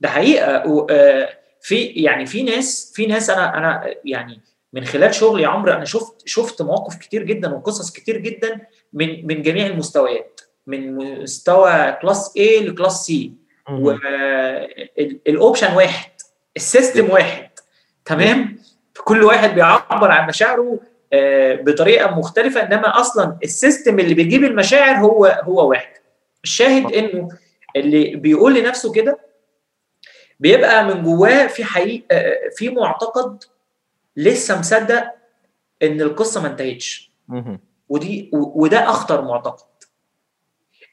[0.00, 0.66] ده حقيقة.
[0.68, 1.28] و- آه،
[1.60, 4.40] في يعني في ناس في ناس أنا أنا يعني
[4.72, 8.60] من خلال شغلي يا عمرو أنا شفت شفت مواقف كتير جدا وقصص كتير جدا
[8.92, 13.14] من من جميع المستويات من مستوى class A ل class C.
[13.14, 13.36] مم.
[13.70, 16.10] وال option واحد
[16.56, 17.50] ال system واحد
[18.04, 18.58] تمام؟
[19.04, 20.80] كل واحد بيعبر عن مشاعره
[21.12, 25.92] آه، بطريقة مختلفة إنما أصلا ال system اللي بيجيب المشاعر هو هو واحد.
[26.44, 27.28] الشاهد إنه
[27.76, 29.18] اللي بيقول لنفسه كده
[30.40, 33.44] بيبقى من جواه في حقيقة آه، في معتقد
[34.16, 35.04] لسه مصدق
[35.82, 37.12] إن القصة ما انتهتش.
[37.88, 39.64] ودي وده أخطر معتقد.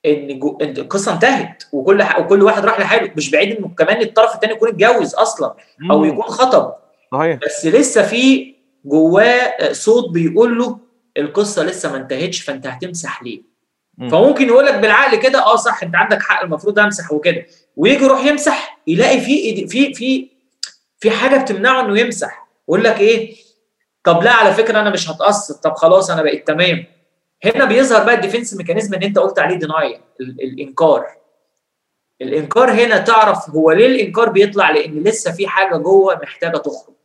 [0.05, 0.57] إن جو...
[0.61, 2.19] القصة انتهت وكل ح...
[2.19, 5.55] وكل واحد راح لحاله مش بعيد إنه كمان الطرف الثاني يكون اتجوز أصلا
[5.91, 6.05] أو.
[6.05, 6.73] يكون خطب.
[7.11, 7.39] صحيح.
[7.45, 10.79] بس لسه في جواه صوت بيقول له
[11.17, 13.41] القصة لسه ما انتهتش فأنت هتمسح ليه؟
[13.97, 14.09] مم.
[14.09, 17.45] فممكن يقول لك بالعقل كده آه صح أنت عندك حق المفروض أمسح وكده.
[17.75, 20.29] ويجي يروح يمسح يلاقي في في في
[20.99, 22.47] في حاجة بتمنعه إنه يمسح.
[22.67, 23.35] يقول لك إيه؟
[24.03, 25.53] طب لا على فكرة أنا مش هتأثر.
[25.53, 26.85] طب خلاص أنا بقيت تمام.
[27.45, 31.05] هنا بيظهر بقى ال defense mechanism ان انت قلت عليه denial الإنكار.
[32.21, 36.95] الإنكار هنا تعرف هو ليه الإنكار بيطلع؟ لأن لسه في حاجة جوه محتاجة تخرج.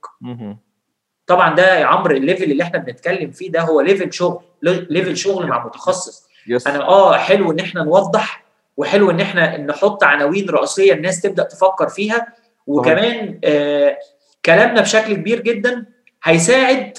[1.27, 5.17] طبعا ده يا عمرو ال level اللي إحنا بنتكلم فيه ده هو level شغل level
[5.17, 6.29] شغل مع متخصص.
[6.49, 8.45] yes أنا آه حلو إن إحنا نوضح
[8.77, 12.27] وحلو إن إحنا نحط عناوين رئيسية الناس تبدأ تفكر فيها.
[12.67, 13.99] وكمان آه
[14.45, 15.87] كلامنا بشكل كبير جدا
[16.25, 16.99] هيساعد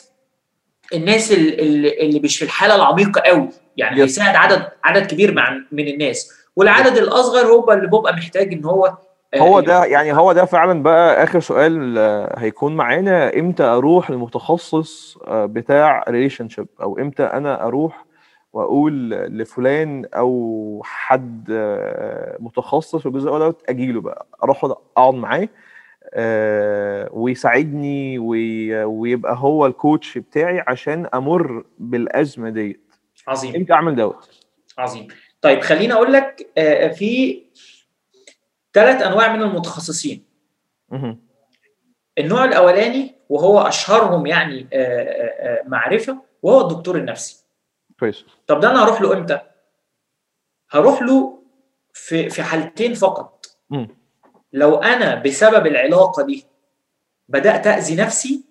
[0.94, 3.50] الناس ال- ال- اللي مش في الحالة العميقة قوي.
[3.78, 4.00] يعني Yes.
[4.02, 6.32] هيساعد عدد عدد كبير مع من الناس.
[6.56, 8.94] والعدد الأصغر هو اللي بيبقى محتاج إن هو
[9.34, 13.36] آه، هو ده يعني هو ده فعلا بقى آخر سؤال آه، هيكون معانا.
[13.40, 18.06] إمتى أروح للمتخصص آه، بتاع relationship أو إمتى أنا أروح
[18.54, 21.52] وأقول لفلان أو حد
[22.40, 24.64] متخصص في الجزء دوت أجي له بقى أروح
[24.98, 25.50] أقعد معاه؟
[27.12, 32.82] ويساعدني وي- ويبقى هو ال coach بتاعي عشان أمر بالأزمة ديت.
[33.28, 33.56] عظيم.
[33.56, 34.30] إمتى أعمل دوت.
[34.78, 35.08] عظيم.
[35.42, 37.42] طيب خليني أقول لك آه، في
[38.74, 40.26] ثلاث أنواع من المتخصصين.
[40.90, 41.20] مهم.
[42.18, 47.46] النوع الأولاني وهو أشهرهم يعني آه، آه، آه، معرفة وهو الدكتور النفسي.
[48.00, 48.26] كويس.
[48.48, 49.40] طب ده أنا هروح له إمتى؟
[50.72, 51.44] هروح له
[51.94, 53.46] في في حالتين فقط.
[53.70, 53.88] مم.
[54.56, 56.46] لو أنا بسبب العلاقة دي
[57.30, 58.44] بدأت اذي نفسي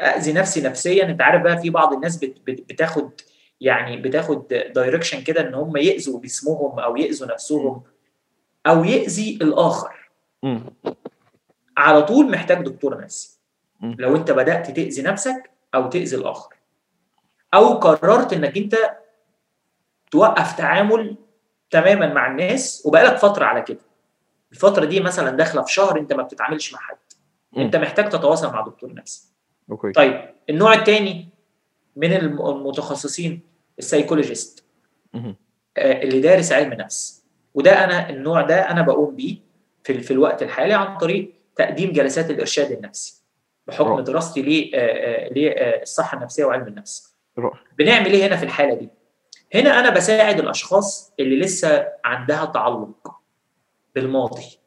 [0.00, 1.04] اذي نفسي نفسيا.
[1.04, 3.10] أنت عارف بقى في بعض الناس بت بت بتاخد
[3.60, 7.82] يعني بتاخد دايركشن كده إن هم يأذوا جسمهم أو يأذوا نفسهم
[8.66, 10.10] أو يأذي الآخر.
[11.76, 13.40] على طول محتاج دكتور نفسي.
[13.82, 16.54] لو أنت بدأت تأذي نفسك أو تأذي الآخر.
[17.54, 18.76] أو قررت إنك أنت
[20.10, 21.16] توقف تعامل
[21.70, 23.85] تماما مع الناس وبقالك فترة على كده.
[24.52, 26.96] الفترة دي مثلا داخلة في شهر أنت ما بتتعاملش مع حد.
[27.52, 27.62] مم.
[27.62, 29.32] أنت محتاج تتواصل مع دكتور نفسي.
[29.70, 29.92] okay.
[29.92, 31.28] طيب النوع الثاني
[31.96, 33.40] من الم- المتخصصين
[33.78, 34.64] ال psychologist.
[35.14, 35.32] آه،
[36.02, 37.24] اللي دارس علم نفس.
[37.54, 39.36] وده أنا النوع ده أنا بقوم بيه
[39.84, 43.22] في في الوقت الحالي عن طريق تقديم جلسات الإرشاد النفسي
[43.66, 44.00] بحكم رائع.
[44.00, 44.70] دراستي
[45.36, 47.14] للصحه النفسية وعلم النفس.
[47.38, 47.60] رائع.
[47.78, 48.88] بنعمل إيه هنا في الحالة دي؟
[49.54, 52.90] هنا أنا بساعد الأشخاص اللي لسه عندها تعلق.
[54.00, 54.58] بالماضي.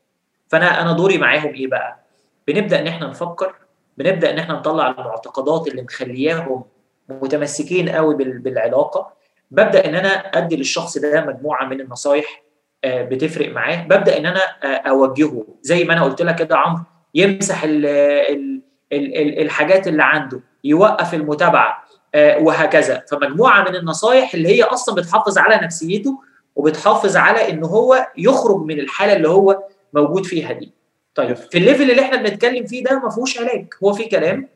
[0.48, 2.00] فأنا أنا دوري معاهم إيه بقى؟
[2.48, 3.56] بنبدأ إن إحنا نفكر
[3.98, 6.64] بنبدأ إن إحنا نطلع المعتقدات اللي مخلياهم
[7.10, 9.14] متمسكين قوي بال- بالعلاقة.
[9.52, 12.44] ببدأ إن أنا أدي للشخص ده مجموعة من النصايح
[12.84, 13.84] آه، بتفرق معاه.
[13.84, 15.46] ببدأ إن أنا آه، أوجهه.
[15.62, 16.84] زي ما أنا قلت لك كده عمرو
[17.16, 18.62] يمسح ال ال
[18.94, 21.84] ال ال الحاجات اللي عنده يوقف المتابعة
[22.16, 23.04] آه، وهكذا.
[23.12, 26.20] فمجموعة من النصايح اللي هي أصلا بتحافظ على نفسيته
[26.56, 30.72] وبتحافظ على إن هو يخرج من الحالة اللي هو موجود فيها دي.
[31.16, 31.36] طيب.
[31.36, 33.66] في الليفل اللي إحنا بنتكلم فيه ده ما فيهوش علاج.
[33.84, 34.48] هو في كلام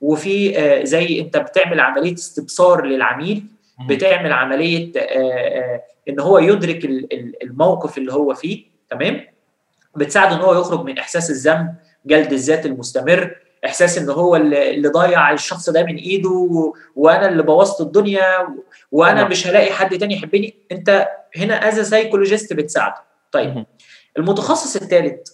[0.00, 3.44] وفي آه، زي أنت بتعمل عملية استبصار للعميل
[3.88, 9.20] بتعمل عملية آه، آه، إن هو يدرك ال- ال- الموقف اللي هو فيه تمام؟
[9.96, 11.74] بتساعده إن هو يخرج من إحساس الذنب
[12.06, 17.80] جلد الذات المستمر إحساس إن هو اللي ضيع الشخص ده من إيده وأنا اللي بوظت
[17.80, 18.48] الدنيا
[18.92, 19.30] وأنا نعم.
[19.30, 20.54] مش هلاقي حد تاني يحبني.
[20.72, 22.96] أنت هنا as psychologist بتساعده.
[23.32, 23.64] طيب.
[24.18, 25.28] المتخصص الثالث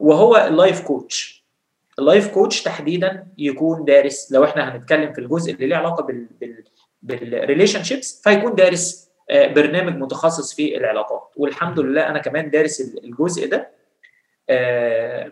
[0.00, 1.44] وهو ال life coach
[1.98, 6.26] ال life coach تحديدا يكون دارس لو إحنا هنتكلم في الجزء اللي له علاقة بال
[6.40, 6.64] بال
[7.02, 11.30] بال relationships فيكون دارس آه، برنامج متخصص في العلاقات.
[11.36, 13.70] والحمد لله أنا كمان دارس ال- الجزء ده.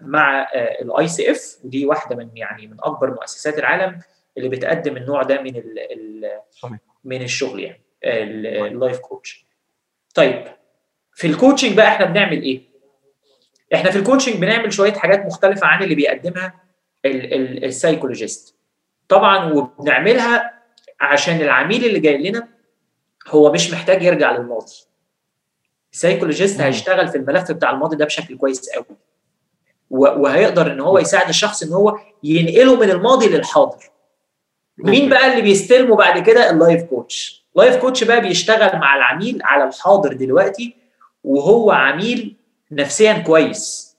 [0.03, 3.99] مع ال ICF ودي واحدة من يعني من أكبر مؤسسات العالم
[4.37, 6.79] اللي بتقدم النوع ده من ال ال صحيح.
[7.05, 9.47] من الشغل يعني ال life coach
[10.15, 10.45] طيب
[11.15, 12.63] في ال coaching بقى إحنا بنعمل إيه؟
[13.75, 16.55] إحنا في ال coaching بنعمل شوية حاجات مختلفة عن اللي بيقدمها
[17.05, 18.57] ال- ال- ال psychologist
[19.09, 20.61] طبعا وبنعملها
[21.01, 22.49] عشان العميل اللي جاي لنا
[23.29, 24.73] هو مش محتاج يرجع للماضي.
[25.93, 26.61] ال psychologist.
[26.61, 28.85] هيشتغل في الملف بتاع الماضي ده بشكل كويس قوي.
[29.91, 33.91] وهيقدر إن هو يساعد الشخص إن هو ينقله من الماضي للحاضر.
[34.79, 37.47] مين بقى اللي بيستلمه بعد كده؟ ال life coach.
[37.57, 40.77] ال life coach بقى بيشتغل مع العميل على الحاضر دلوقتي
[41.25, 42.37] وهو عميل
[42.73, 43.97] نفسيا كويس.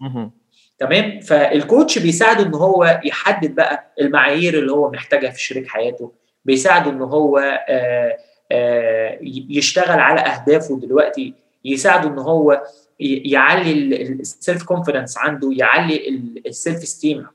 [0.80, 6.12] تمام؟ فال coach بيساعده إن هو يحدد بقى المعايير اللي هو محتاجها في شريك حياته.
[6.46, 7.38] بيساعده إن هو
[7.70, 8.18] آه،
[8.52, 11.34] آه، ي- يشتغل على أهدافه دلوقتي.
[11.66, 12.64] يساعده إن هو
[13.00, 13.72] يعلي
[14.12, 16.10] ال self confidence عنده يعلي
[16.46, 17.28] ال self esteem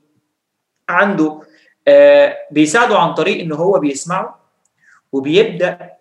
[0.89, 1.41] عنده.
[1.87, 4.39] آه، بيساعده عن طريق إن هو بيسمعه
[5.11, 5.91] وبيبدأ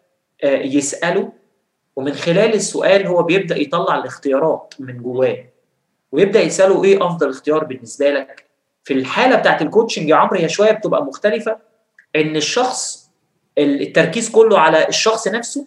[0.44, 1.32] آه، يسأله.
[1.96, 5.44] ومن خلال السؤال هو بيبدأ يطلع الاختيارات من جواه.
[6.12, 8.46] ويبدأ يسأله إيه أفضل اختيار بالنسبة لك؟
[8.84, 11.58] في الحالة بتاعت ال coaching يا عمرو هي شوية بتبقى مختلفة.
[12.16, 13.10] إن الشخص
[13.58, 15.66] التركيز كله على الشخص نفسه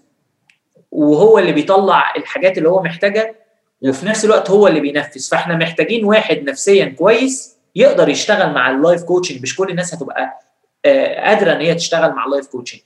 [1.00, 3.36] وهو اللي بيطلع الحاجات اللي هو محتاجها
[3.82, 5.30] وفي نفس الوقت هو اللي بينفذ.
[5.30, 10.40] فاحنا محتاجين واحد نفسيا كويس يقدر يشتغل مع ال life coaching مش كل الناس هتبقى
[10.86, 12.82] آه، قادرة إن هي تشتغل مع ال life coaching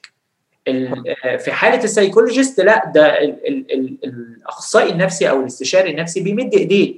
[0.67, 6.19] آه، في حالة ال psychologist لا ده ال- ال- ال- الأخصائي النفسي أو الاستشاري النفسي
[6.23, 6.93] بيمد إيديه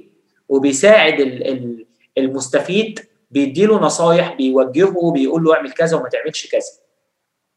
[0.48, 1.86] وبيساعد ال- ال-
[2.18, 3.00] المستفيد
[3.30, 6.60] بيديله نصايح بيوجهه بيقول له اعمل كذا وما تعملش كذا.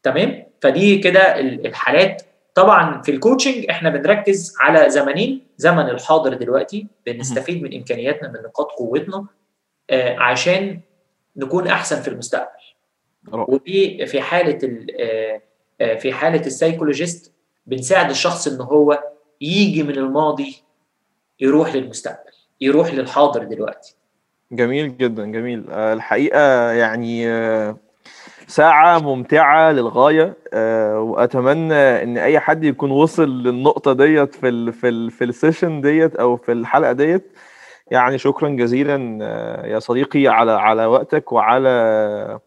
[0.02, 2.22] تمام؟ فدي كده ال- الحالات
[2.64, 8.34] طبعا في ال coaching إحنا بنركز على زمنين زمن الحاضر دلوقتي بنستفيد من إمكانياتنا من
[8.42, 9.26] نقاط قوتنا
[9.90, 10.80] آه، عشان
[11.36, 12.48] نكون أحسن في المستقبل.
[13.32, 15.42] ودي في حالة ال- آه،
[15.80, 17.32] آه، في حالة ال psychologist
[17.66, 19.02] بنساعد الشخص إن هو
[19.40, 20.62] يجي من الماضي
[21.40, 22.30] يروح للمستقبل
[22.60, 23.96] يروح للحاضر دلوقتي.
[24.52, 25.70] جميل جدا جميل.
[25.70, 27.76] آه، الحقيقة يعني آه،
[28.50, 34.88] ساعة ممتعة للغاية آه، وأتمنى إن أي حد يكون وصل للنقطة ديت في ال في
[34.88, 37.38] ال في السيشن ديت أو في الحلقة ديت.
[37.90, 42.40] يعني شكرا جزيلا آه، يا صديقي على على وقتك وعلى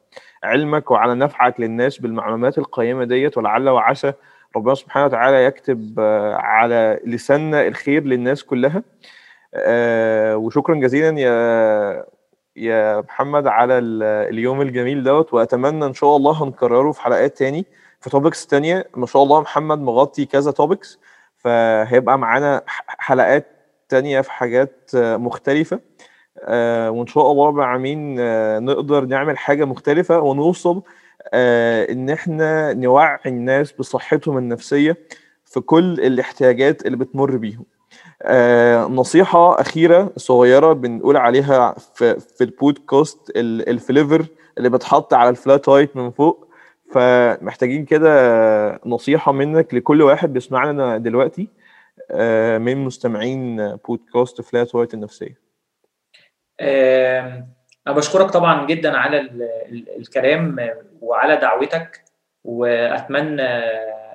[0.44, 3.38] علمك وعلى نفعك للناس بالمعلومات القيمة ديت.
[3.38, 4.14] ولعل وعسى
[4.56, 8.84] ربنا سبحانه وتعالى يكتب آه، على لساننا الخير للناس كلها.
[9.56, 12.06] آه، وشكرا جزيلا يا
[12.56, 17.66] يا محمد على ال- اليوم الجميل دوت وأتمنى إن شاء الله هنكرره في حلقات تاني
[18.02, 18.88] في topics تانية.
[18.96, 21.00] ما شاء الله محمد مغطي كذا topics
[21.38, 23.48] فهيبقى معانا حلقات
[23.90, 25.80] تانية في حاجات آه، مختلفة.
[26.44, 30.82] آه، وإن شاء الله رب العالمين آه، نقدر نعمل حاجة مختلفة ونوصل
[31.34, 34.98] إن إحنا نوعي الناس بصحتهم النفسية
[35.46, 37.66] في كل الاحتياجات اللي بتمر بيهم.
[38.26, 44.26] آه، نصيحة أخيرة صغيرة بنقول عليها في, في البودكاست ال- ال flavor
[44.58, 46.48] اللي بتحط على ال flat white من فوق.
[46.92, 51.48] فمحتاجين كده نصيحة منك لكل واحد بيسمعنا دلوقتي
[52.12, 55.38] آه، من مستمعين بودكاست فلات وايت النفسية.
[56.62, 57.48] آم،
[57.88, 60.70] أنا بشكرك طبعا جدا على ال- ال- الكلام
[61.02, 62.04] وعلى دعوتك
[62.44, 63.50] وأتمنى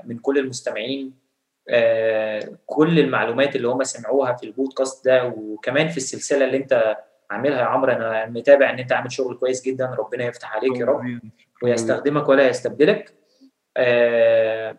[0.04, 1.27] من كل المستمعين آه،
[2.66, 6.96] كل المعلومات اللي هم سمعوها في البودكاست ده وكمان في السلسلة اللي أنت
[7.30, 10.86] عاملها يا عمرو أنا متابع إن أنت عامل شغل كويس جدا ربنا يفتح عليك يا
[10.86, 11.20] رب.
[11.62, 13.14] ويستخدمك ولا يستبدلك.
[13.76, 14.76] آه،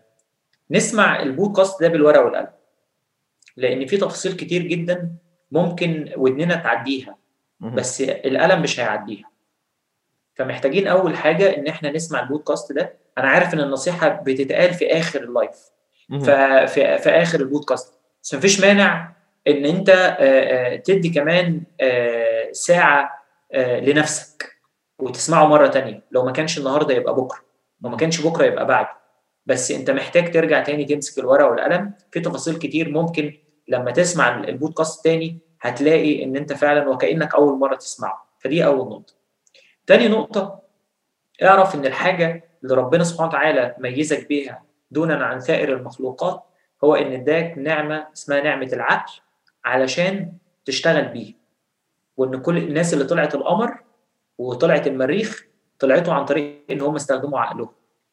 [0.70, 2.48] نسمع البودكاست ده بالورقة والقلم
[3.56, 5.12] لأن في تفاصيل كتير جدا
[5.52, 7.16] ممكن ودننا تعديها.
[7.60, 9.30] بس القلم مش هيعديها.
[10.34, 12.96] فمحتاجين أول حاجة إن إحنا نسمع البودكاست ده.
[13.18, 15.70] أنا عارف إن النصيحة بتتقال في آخر اللايف
[16.18, 17.98] ففي في اخر البودكاست.
[18.22, 19.12] بس مفيش مانع
[19.48, 23.20] إن أنت آه، آه، تدي كمان آه، ساعة
[23.54, 24.56] لنفسك
[24.98, 26.02] وتسمعه مرة تانية.
[26.10, 27.40] لو ما كانش النهارده يبقى بكرة.
[27.82, 28.90] لو ما كانش بكرة يبقى بعده
[29.46, 31.92] بس أنت محتاج ترجع تاني تمسك الورقة والقلم.
[32.12, 33.36] في تفاصيل كتير ممكن
[33.68, 38.36] لما تسمع البودكاست تاني هتلاقي إن أنت فعلا وكأنك أول مرة تسمعه.
[38.38, 39.14] فدي أول نقطة.
[39.86, 40.60] تاني نقطة
[41.42, 46.44] اعرف إن الحاجة اللي ربنا سبحانه وتعالى ميزك بيها دونا عن سائر المخلوقات
[46.84, 49.12] هو إن اداك نعمة اسمها نعمة العقل
[49.64, 50.32] علشان
[50.64, 51.34] تشتغل بيه.
[52.16, 53.78] وإن كل الناس اللي طلعت القمر
[54.38, 55.46] وطلعت المريخ
[55.78, 57.70] طلعته عن طريق إن هم استخدموا عقلهم.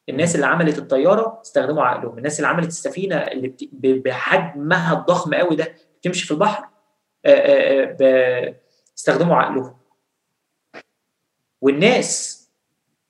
[0.08, 2.18] الناس اللي عملت الطيارة استخدموا عقلهم.
[2.18, 3.54] الناس اللي عملت السفينة اللي.
[3.72, 6.68] بحجمها الضخم قوي ده بتمشي في البحر
[8.98, 9.76] استخدموا عقلهم.
[11.60, 12.37] والناس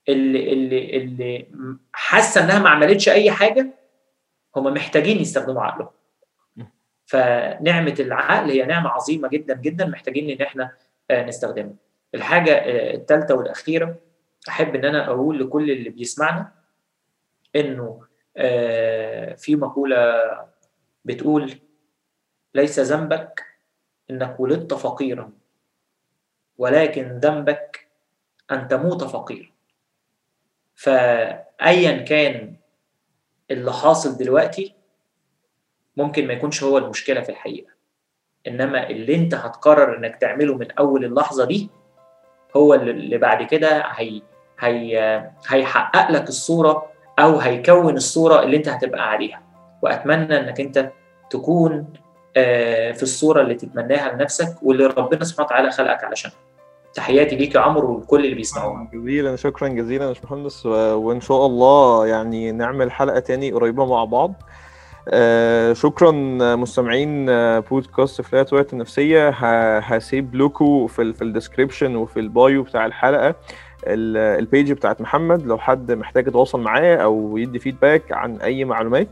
[0.09, 1.47] اللي اللي اللي
[1.93, 3.71] حاسة إنها ما عملتش أي حاجة
[4.57, 5.91] هم محتاجين يستخدموا عقلهم.
[7.07, 10.73] فنعمة العقل هي نعمة عظيمة جدا جدا محتاجين إن إحنا
[11.13, 11.75] نستخدمها.
[12.15, 12.53] الحاجة
[12.95, 13.97] الثالثه والأخيرة
[14.49, 16.53] أحب إن أنا أقول لكل اللي بيسمعنا
[17.57, 18.05] إنه
[19.37, 20.23] في مقولة
[21.05, 21.53] بتقول
[22.55, 23.45] ليس ذنبك
[24.11, 25.33] إنك ولدت فقيرا
[26.59, 27.89] ولكن ذنبك
[28.51, 29.51] أن تموت فقيرا.
[30.79, 32.55] فايا كان
[33.51, 34.75] اللي حاصل دلوقتي
[35.97, 37.71] ممكن ما يكونش هو المشكلة في الحقيقة.
[38.47, 41.71] إنما اللي أنت هتقرر إنك تعمله من أول اللحظة دي
[42.57, 44.23] هو اللي بعد كده هي
[44.61, 49.43] هي هيحقق لك الصورة أو هيكون الصورة اللي أنت هتبقى عليها.
[49.83, 50.91] وأتمنى إنك أنت
[51.31, 51.93] تكون
[52.95, 56.37] في الصورة اللي تتمناها لنفسك واللي ربنا سبحانه وتعالى خلقك علشانها.
[56.99, 58.89] تحياتي ليك يا عمرو ولكل اللي بيسمعونا.
[58.95, 60.67] جزيلا شكرا جزيلا يا باشمهندس.
[60.67, 64.35] وإن شاء الله يعني نعمل حلقة تاني قريبة مع بعض.
[65.09, 66.11] آه شكرا
[66.57, 67.27] مستمعين
[67.61, 69.29] بودكاست فلات وايت النفسية.
[69.79, 73.35] هسيب لكم في في ال description وفي ال bio بتاع الحلقة
[73.87, 75.47] ال page بتاعت محمد.
[75.47, 79.09] لو حد محتاج يتواصل معاه أو يدي feedback عن أي معلومات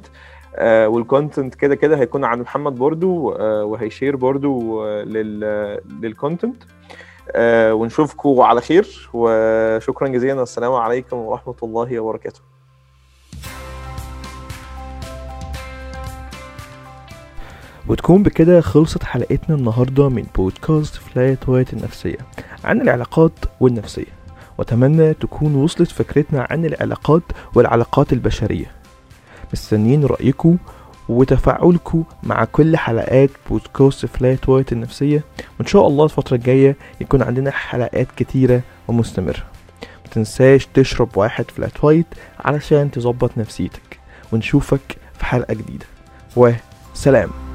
[0.57, 5.03] آه وال content كده كده هيكون عن محمد برضو آه وهيشير برضو آه
[6.03, 6.67] لل content آه
[7.73, 12.41] ونشوفكم على خير وشكرا جزيلا السلام عليكم ورحمة الله وبركاته.
[17.89, 22.19] وتكون بكده خلصت حلقتنا النهاردة من بودكاست فلات وايت النفسية
[22.65, 24.17] عن العلاقات والنفسية.
[24.59, 27.23] وأتمنى تكون وصلت فكرتنا عن العلاقات
[27.55, 28.71] والعلاقات البشرية.
[29.53, 30.57] مستنيين رأيكم
[31.09, 35.25] وتفاعلكم مع كل حلقات بودكاست فلات وايت النفسية.
[35.59, 39.47] وإن شاء الله الفترة الجاية يكون عندنا حلقات كتيرة ومستمرة.
[40.07, 42.07] متنساش تشرب واحد فلات وايت
[42.41, 44.01] علشان تظبط نفسيتك.
[44.33, 45.87] ونشوفك في حلقة جديدة.
[46.37, 47.46] وسلام.